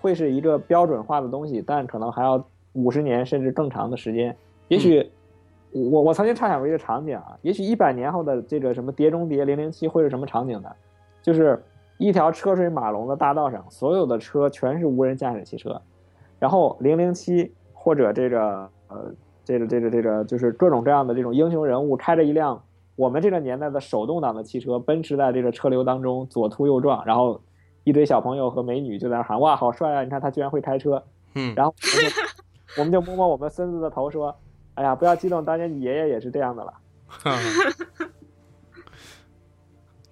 [0.00, 4.36] 会是一个标准化的东西，但可能还要五十年甚至更长的时间。
[4.68, 5.10] 也许
[5.70, 10.70] 我我曾经畅想过一个场景啊，也许一百年后的这个什么《碟中谍零零七》会是什么场景呢？
[11.22, 11.62] 就是
[11.98, 15.80] 一条车水马龙的大道上，所有的车全是无人驾驶汽车，
[16.38, 19.12] 然后零零七或者这个呃
[19.44, 22.62] 这个这个这个就是各种各样的这种英雄人物开着一辆
[23.02, 27.42] 我们这个年代的手动挡的汽车奔驰在这个车流当中左突右撞，然后
[27.82, 30.04] 一堆小朋友和美女就在那喊哇好帅啊！
[30.04, 32.22] 你看他居然会开车，嗯，然后我们就
[32.76, 34.32] 我们就摸摸我们孙子的头说，
[34.74, 36.72] 哎呀不要激动，当年你爷爷也是这样的了。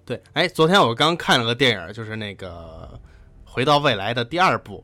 [0.03, 2.99] 对，哎，昨天我刚看了个电影，就是那个
[3.49, 4.83] 《回到未来》的第二部，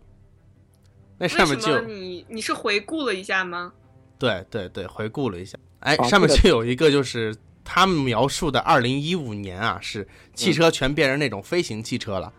[1.18, 3.74] 那上面就你你是回顾了一下吗？
[4.18, 7.36] 对对对，回顾了一下，哎，哦上面就有一个就是
[7.70, 12.32] 他们描述的二零一五年啊，是汽车全变成那种飞行汽车了，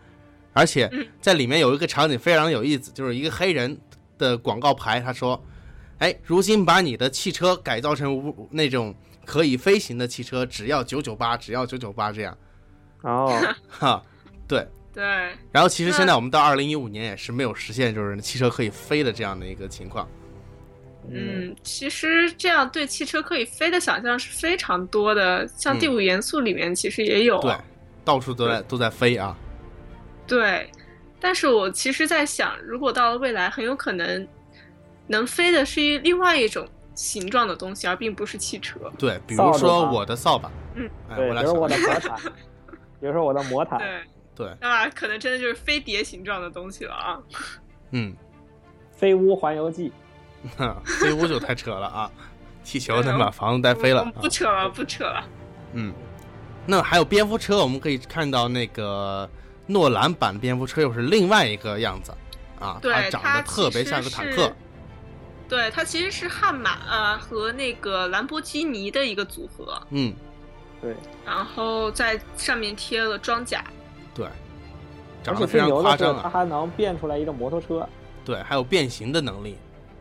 [0.53, 3.79] 而且嗯在里面有一个场景非常有意思，就是一个黑人
[4.17, 5.39] 的广告牌，他说
[5.99, 12.35] ：“哎，如今把你的汽车改造成无那种可以飞行的汽车，只要九九八，只要九九八这样。
[13.03, 14.03] 哦，” 哈，
[14.47, 14.67] 对。
[14.91, 15.03] 对，
[15.51, 20.09] 然后其实现在我们到二零一五年也是没有实现，就是汽车可以飞的这样的一个情况。
[21.09, 27.39] 嗯，其实这样对汽车可以飞的想象是非常多的，像嗯第五元素里面其实也有。
[27.39, 27.55] 对，
[28.03, 29.35] 到处都在都在飞啊。
[30.27, 30.69] 对，
[31.19, 34.27] 但是我其实在想，如果到了未来，很有可能
[35.07, 38.79] 能飞的是一另外一种形状的东西，而并不是汽车。
[38.99, 42.19] 对，比如说我的扫把，嗯，哎，对，比如我的魔毯，
[43.01, 47.17] 比如说我的魔毯，对，对，那可能真的就是飞碟形状的东西了啊。
[47.91, 48.13] 嗯，
[48.91, 49.91] 飞屋环游记，
[51.01, 52.11] 飞屋就太扯了啊，
[52.63, 54.27] 气球能把房子带飞了不。
[54.29, 55.23] 扯了，不扯了。
[55.73, 55.93] 嗯，
[56.65, 59.29] 那还有蝙蝠车，我们可以看到那个
[59.67, 62.13] 诺兰版蝙蝠车又是另外一个样子
[62.59, 64.51] 啊，对它长得特别像个坦克。
[65.47, 70.13] 对，它其实是悍马呃和那个兰博基尼的一个组合，嗯，
[70.79, 73.63] 对，然后在上面贴了装甲。
[74.13, 74.27] 对，
[75.23, 76.19] 长得非常夸张啊。
[76.21, 77.87] 它还能变出来一个摩托车，
[78.23, 79.57] 对，还有变形的能力。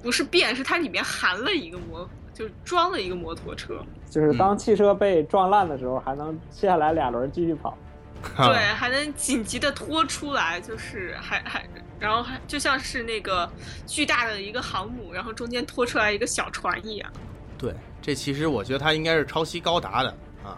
[0.09, 3.79] 不是变，是它里面含了一个摩，就是装了一个摩托车。
[4.09, 7.77] 就是当汽车被撞烂的时候，还能卸下来俩轮继续跑。
[8.39, 11.63] 对，还能紧急的拖出来，就是还还，
[12.01, 13.47] 然后还就像是那个
[13.87, 17.13] 巨大的一个航母，然后中间拖出来一个小船一样。
[17.59, 20.09] 对，这其实我觉得它应该是抄袭高达的
[20.43, 20.57] 啊。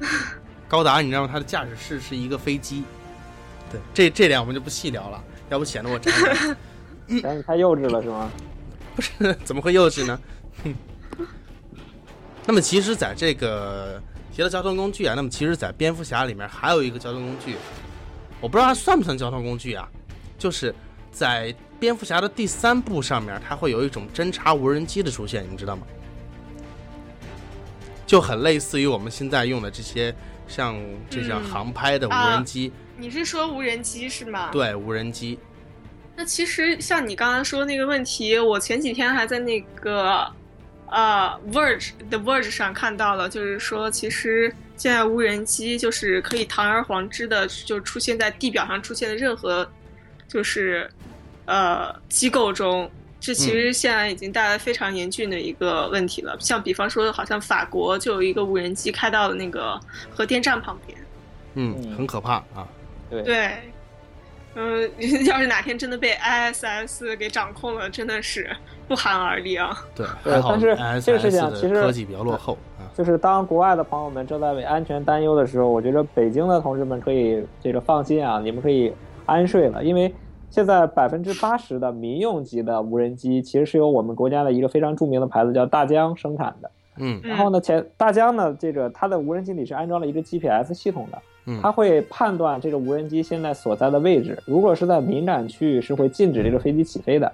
[0.66, 1.28] 高达，你知道吗？
[1.30, 2.84] 它的驾驶室是一个飞机。
[3.70, 6.56] 对，这这点我们就不细聊了，要不显得我宅男。
[7.22, 8.30] 但是太幼稚了，是吗？
[8.98, 10.20] 不是，怎么会幼稚呢？
[10.64, 10.74] 哼。
[12.44, 14.02] 那么其实，在这个
[14.34, 17.54] 提到交通工具啊，那么其实，在蝙蝠侠里面还有一个交通工具，
[18.40, 19.88] 我不知道它算不算交通工具啊？
[20.36, 20.74] 就是
[21.12, 25.86] 在蝙蝠侠的第三部上面，它会有一种侦察无人机的出现，你知道吗？
[28.04, 30.12] 就很类似于我们现在用的这些
[30.48, 30.76] 像
[31.08, 34.48] 这像嗯航拍的无人机，你是说无人机是吗？。
[34.50, 35.38] 对，无人机，
[36.18, 40.26] 那其实像你刚刚说那个问题，我前几天还在那个
[40.90, 49.64] 呃 Verge The Verge 上看到了，就是说其实现在无人机就是可以堂而皇之的就出现在地表上出现的任何
[50.26, 50.90] 就是
[51.46, 52.90] 呃机构中。
[53.20, 59.78] 这其实现在已经带来非常严峻的一个问题了，像比方说，好像法国就有一个无人机开到了那个
[60.10, 60.98] 核电站旁边，
[61.54, 62.66] 嗯，嗯很可怕啊。
[63.10, 63.72] 对对，
[64.60, 64.90] 嗯，
[65.26, 68.50] 要是哪天真的被 ISS 给掌控了，真的是
[68.88, 69.78] 不寒而栗啊。
[69.94, 72.82] 对，对还好但是这个事情的其实科技比较落后啊。
[72.94, 78.92] 就是当国外的朋友们正在为安全担忧的时候，我觉得北京的同志们可以这个放心啊，你们可以
[79.26, 80.12] 安睡了，因为
[80.50, 86.68] 现在百分之八十的民用级的无人机其实是由我们国家的一个非常著名的牌子叫大疆生产的。
[87.00, 97.32] 嗯嗯然后呢，前大疆呢，这个它的无人机里是安装了一个 GPS 系统的，嗯它会判断这个无人机现在所在的位置，如果是在敏感区域，是会禁止这个飞机起飞的。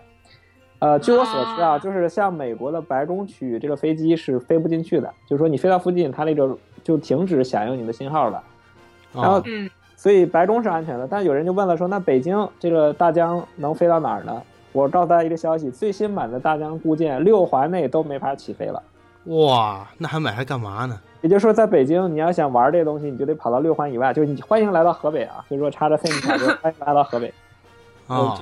[0.78, 8.42] 呃，据我所知啊，啊就是像美国的白宫区域，这个飞机是飞不进去的，就是说你飞到附近，它那个就停止响应你的信号了。
[9.12, 9.42] 然后
[9.96, 14.42] 所以白宫是安全的，但有人就问了说，那北京这个大疆能飞到哪儿呢？
[14.72, 18.82] 我告诉大家一个消息，最新版的大疆固件六环内都没法起飞了。
[19.26, 21.00] 哇，那还买它干嘛呢？
[21.24, 24.12] 也就是说，在北京，你要想玩这个东西，你就得跑到六环以外。
[24.12, 27.32] 就是你欢迎来到河北啊，所以说插着 SIM 卡，就欢迎来到河北。
[28.08, 28.38] 哦，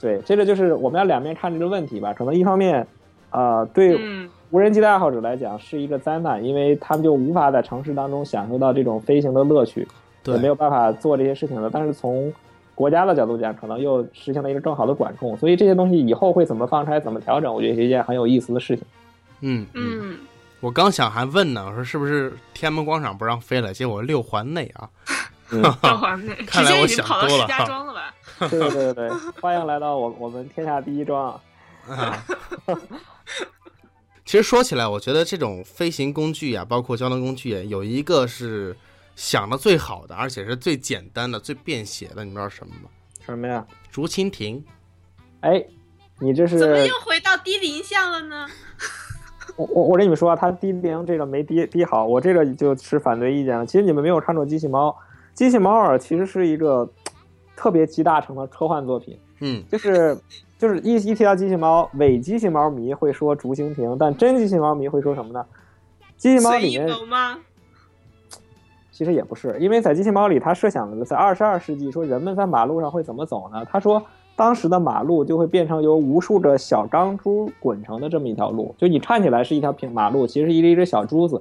[0.00, 2.14] 对，这个就是我们要两面看这个问题吧。
[2.14, 2.86] 可能一方面，
[3.32, 9.88] 呃，对嗯，无人机的爱好者来讲是一个灾难，因为他们就无法在城市当中享受到这种飞行的乐趣，
[10.26, 11.68] 也没，有办法做这些事情了。
[11.72, 12.32] 但是从
[12.76, 15.36] 国家的角度讲，可能又实行了一个更好的管控。
[15.36, 18.86] 所以这些东西以后会怎么放开、怎么调整，我觉得是一件很有意思的事情。
[19.40, 20.16] 嗯嗯，嗯，
[20.62, 23.74] 我刚想还问呢，我说是不是天安门广场不让飞了？
[23.74, 24.88] 结果六环内啊，
[25.50, 28.14] 六环内，看来我想跑到石多了哈家庄了吧？
[28.48, 29.10] 对对对
[29.40, 31.40] 欢迎来到我我们天下第一庄啊。
[31.88, 32.24] 啊。
[34.24, 38.76] 其实说起来，我觉得这种飞行工具啊，包括交通工具啊，有一个是
[39.16, 42.88] 想的最好的，而且是最简单的、最便携的，你知道什么吗？
[43.26, 43.66] 什么呀？
[43.90, 44.64] 竹蜻蜓。
[45.40, 45.60] 哎，
[46.20, 48.48] 你这是怎么又回到低龄向了呢？
[49.56, 53.66] 我我我跟你们说啊，他低龄这个没低低好，我这个就持反对意见了。
[53.66, 54.88] 其实你们没有看过《机器猫》，
[55.34, 56.88] 《机器猫儿》其实是一个
[57.56, 60.16] 特别集大成的科幻作品，嗯，就是
[60.58, 65.44] 就是一一提到机器猫，伪机器猫迷会说竹蜻蜓，但真机器猫迷会说什么呢？
[66.16, 67.38] 机器猫里面谋吗？
[68.92, 73.64] 其实也不是，因为在机器猫里，他设想的在二十二世纪，说人们在马路上会怎么走呢？
[73.64, 74.00] 他说，
[74.34, 81.40] 当时的马路就会变成由无数个小钢珠滚成的这么一条路，就你看起来是一条平马路，其实是一个一个小珠子，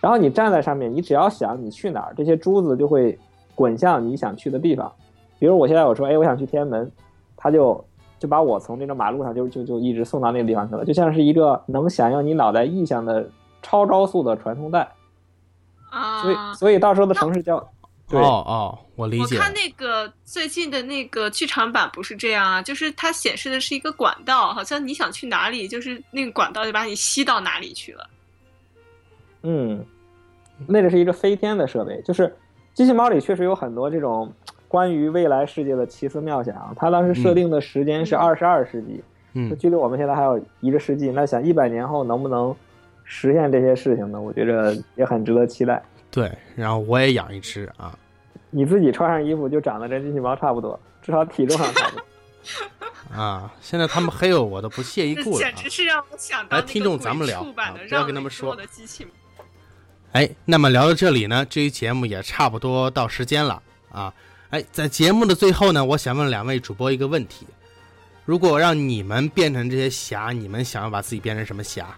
[0.00, 3.18] 然后你站在上面，你只要想你去哪儿，这些珠子就会
[3.54, 4.92] 滚向你想去的地方。
[5.38, 6.90] 比如我现在我说，哎，我想去天安门，
[7.36, 7.82] 他就
[8.18, 13.28] 就把我从这个马路上就就就一直送到那个地方去了，就像是一个能响应你脑袋意向的
[13.62, 14.88] 超高速的传送带。
[15.90, 17.66] 啊，所以所以到时候的城市叫
[18.08, 19.52] 对哦哦，我理解我看。
[19.52, 28.08] 那个最近的那个剧场版不是这样啊，就是它显示的是一个管道，好像你想去哪里，就是那个管道就把你吸到哪里去了。
[29.42, 29.84] 嗯，
[30.68, 32.32] 那个是一个飞天的设备，就是
[32.74, 34.32] 机器猫里确实有很多这种
[34.68, 36.72] 关于未来世界的奇思妙想。
[36.76, 39.02] 它当时设定的时间是嗯二十二世纪，
[39.34, 41.10] 嗯距离我们现在还有一个世纪。
[41.10, 42.54] 那想一百年后能不能
[43.02, 44.20] 实现这些事情呢？
[44.20, 45.82] 我觉着也很值得期待。
[46.16, 47.94] 对，然后我也养一只啊。
[48.48, 52.04] 你自己穿上衣服就长得跟机器猫差不多，至少体重上差不多。
[53.14, 55.54] 啊，现在他们黑我，我都不屑一顾了、啊简。
[55.54, 58.56] 直是让我想到那个来听众咱们聊不要跟他们说
[60.12, 63.62] 哎，那么聊到这里呢，这期节目也差不多到时间了
[63.92, 64.14] 啊。
[64.48, 67.46] 哎，在节目的最后呢，我想问两位主播一个问题：
[68.24, 71.94] 如果让你们变成这些侠，你们想要把自己变成什么侠？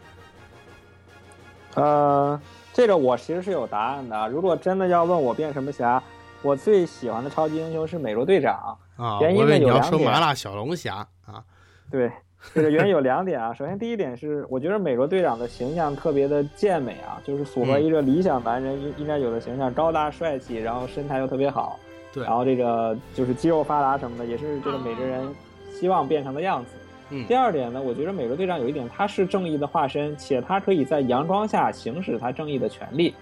[1.74, 2.40] 呃，
[2.78, 4.28] 这个我其实是有答案的啊。
[4.28, 6.00] 如果真的要问我变什么侠，
[6.42, 8.78] 我最喜欢的超级英雄是美国队长。
[8.96, 11.42] 啊，原因呢我以为你要有两点说麻辣小龙虾啊。
[11.90, 12.08] 对，
[12.54, 13.52] 这个原因有两点啊。
[13.52, 21.80] 首先，第一点是，我觉得美国队长的形象特别的健美啊，就是符合嗯一个理想男人应应该有的形象，高大帅气，然后身材又特别好，
[22.12, 25.28] 对然后这个就是肌肉发达什么的，也是这个每个人
[25.72, 26.70] 希望变成的样子。
[27.10, 33.14] 嗯第二点呢，我觉得美国队长有一点，他是正义的化身，且他可以在阳光下行使他正义的权利。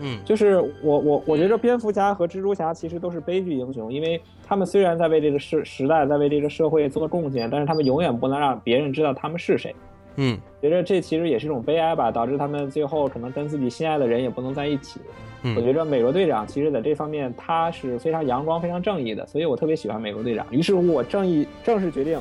[0.00, 9.74] 嗯就是我我我觉得蝙蝠侠和蜘蛛侠其实都是悲剧英雄，因为他们虽然在为这个时时代，在为这个社会做贡献，但是他们永远不能让别人知道他们是谁。
[10.20, 15.00] 嗯觉得这其实也是一种悲哀吧，导致他们最后可能跟自己心爱的人也不能在一起。
[15.42, 20.46] 嗯我嗯觉得美国队长其实在这方面他是非常阳光、非常正义的，所以我特别喜欢美国队长。
[20.50, 22.18] 于是乎，我正义正式决定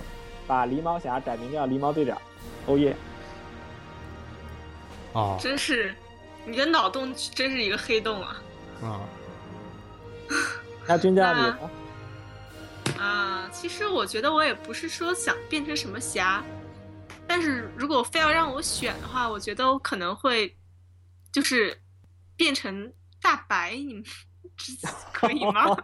[0.48, 2.20] 把狸猫侠改名叫狸猫队长。
[2.66, 2.96] 哦耶！
[5.14, 5.94] 哦真是，
[6.46, 8.42] 你的脑洞真是一个黑洞啊！
[8.82, 9.02] 啊
[10.88, 11.70] 那军将你呢？
[13.00, 16.44] 啊，其实我觉得我也不是说想变成什么侠，
[17.28, 20.56] 但是如果非要让我选的话，我觉得我可能会
[21.32, 21.80] 就是
[22.36, 22.92] 变成
[23.22, 24.04] 大白，你们
[25.14, 25.78] 可以吗？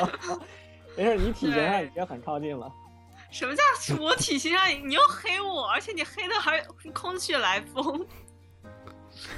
[0.96, 2.70] 没事，你体型上已经很靠近了。
[3.30, 3.62] 什么叫
[4.00, 6.60] 我体型上你又黑我，而且你黑的还
[6.92, 8.06] 空穴来风。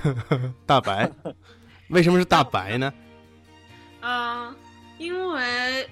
[0.66, 1.10] 大白，
[1.88, 2.92] 为什么是大白呢？
[4.02, 4.54] 嗯，
[4.98, 5.88] 因为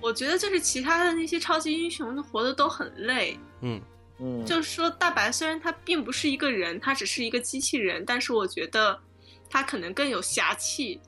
[0.00, 3.38] 我觉得就是其他的那些超级英雄活的都很累。
[3.62, 3.80] 嗯
[4.20, 8.98] 嗯，就是说大白虽然他并不是一个人，他只是一个机器人，但是我觉得
[9.48, 11.00] 他可能更有侠气。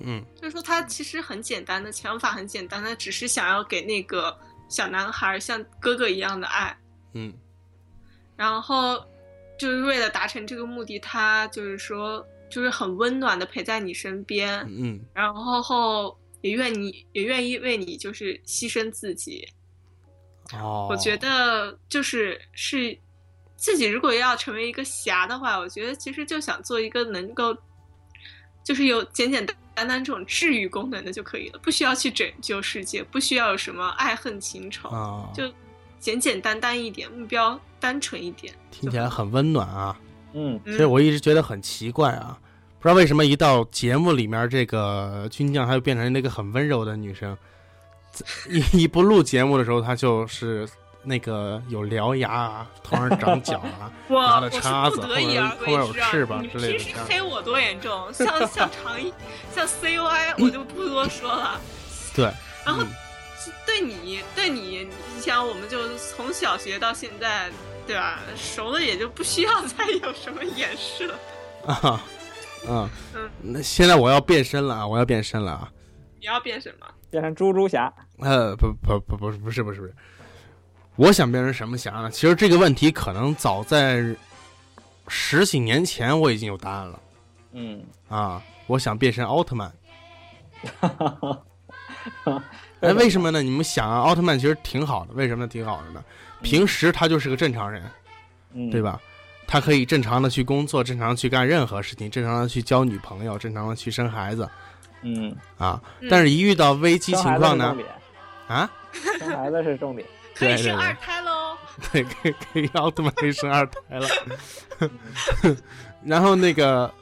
[0.00, 4.36] 嗯就是说他其实很简单的想法很简单，他只是想要给那个
[4.72, 6.76] 小男孩像哥哥一样的爱。
[7.14, 7.32] 嗯
[8.34, 8.96] 然后
[9.58, 19.46] 就是为了达成这个目的，他就是说，就是很温暖的陪在你身边，嗯然后后也愿你也愿意为你就是牺牲自己。
[20.54, 22.98] 哦，我觉得就是是
[23.54, 27.56] 自己如果要成为一个侠的话，我觉得其实就想做一个能够
[28.64, 35.44] 就是有简简单单单这种治愈功能的就可以了，不需要去拯救世界，不需要有什么爱恨情仇，啊，就
[35.98, 38.52] 简简单单一点，目标单纯一点。
[38.70, 39.98] 听起来很温暖啊。
[40.34, 42.38] 嗯所以我一直觉得很奇怪啊，
[42.78, 47.36] 不知道为什么一到节目里面，这个军将她就变成那个很温柔的女生，
[48.48, 50.66] 一一不录节目的时候，她就是
[51.02, 56.10] 那个有獠牙啊，头上长角啊， 我拿了叉子是不得已而后面有为之啊！
[56.10, 59.12] 翅膀你之类的这样平时黑我多严重，像像长一
[59.54, 61.60] 像 CY 我就不多说了。
[62.14, 62.24] 对，
[62.64, 62.88] 然后嗯
[63.66, 67.50] 对你对你，你想我们就从小学到现在，
[67.86, 68.20] 对吧？
[68.36, 71.18] 熟了也就不需要 再有什么掩饰了。
[71.66, 72.04] 啊，
[72.68, 74.86] 嗯嗯，那现在我要变身了啊！
[74.86, 75.68] 我要变身了啊！
[76.20, 76.86] 你要变什么？
[77.10, 77.92] 变成猪猪侠。
[78.20, 79.94] 呃，不不不不是不是不是不是，
[80.96, 82.10] 我想变成什么侠呢？
[82.10, 84.14] 其实这个问题可能早在
[85.08, 87.00] 十几年前我已经有答案了
[87.52, 88.42] 嗯，啊！
[88.66, 89.72] 我想变身奥特曼。
[92.80, 93.42] 哎，为什么呢？
[93.42, 96.02] 你们想啊，奥特曼其实挺好的，为什么挺好的呢？
[96.42, 97.82] 平时他就是个正常人，
[98.52, 98.80] 嗯，对？
[98.80, 99.00] 吧？
[99.46, 104.48] 他可以正常的去工作，正常地去干任何事情，正常的去交女朋友，正常的去生孩子
[105.02, 105.80] 嗯，啊。
[106.00, 107.76] 嗯但是，一遇到危机情况呢重？
[107.76, 107.88] 点，
[108.46, 108.70] 啊，
[109.18, 110.06] 生孩子是重点。
[110.34, 111.56] 可以生二胎喽。
[111.92, 114.08] 对，可以可以，奥特曼可以生二胎了。
[116.04, 116.92] 然后那个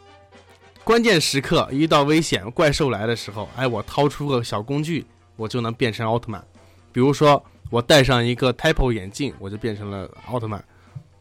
[0.85, 6.45] 关键时刻一遇到危险怪兽来的时候，哎，我掏出个小工具，我就能变成奥特曼。
[6.93, 10.63] 比如说，我戴上一个 Type 眼镜，我就变成了奥特曼。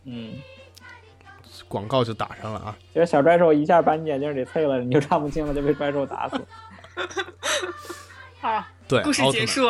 [0.06, 0.34] 嗯，
[1.68, 2.76] 广告就打上了啊！
[2.94, 6.40] 其实小怪兽一下把你眼镜给碎了，你就看不清了，就被怪兽打死。
[8.42, 9.22] 好，对，故事。
[9.32, 9.68] 结束。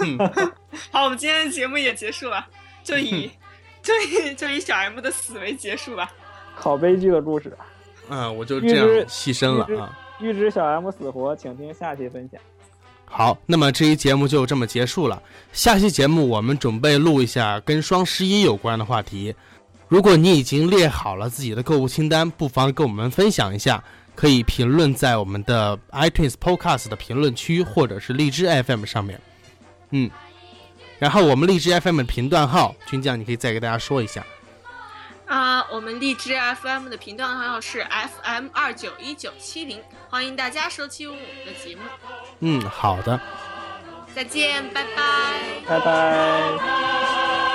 [0.00, 0.18] 嗯
[0.90, 2.44] 好，我们今天的节目也结束了，
[2.82, 3.30] 就以
[3.82, 6.10] 就以就以小 M 的死为结束吧。
[6.54, 7.56] 好悲剧的故事。
[8.08, 9.98] 嗯，我就这样牺牲了啊。
[10.20, 12.40] 预知小 M 死活，请听下期分享。
[13.04, 15.22] 好，那么这期节目就这么结束了。
[15.52, 19.34] 下期节目我们准备录一下跟双十一有关的话题。
[19.86, 23.84] 如果你已经列好了自己的购物清单，不妨跟我们分享一下，
[24.14, 29.20] 可以评论在我们的 iTunes Podcast 的评论区，或者是荔枝 FM 上面。
[29.90, 30.10] 嗯，
[30.98, 34.24] 然后我们荔枝 FM 的频段号，军将你可以再给大家说一下。
[35.26, 37.84] 啊、我们荔枝 FM 的频段号是
[38.22, 39.80] FM 二九一九七零，
[40.10, 41.82] 欢迎大家收听我们的节目。
[42.40, 43.18] 嗯，好的。
[44.14, 45.00] 再见，拜拜。
[45.66, 47.53] 拜拜。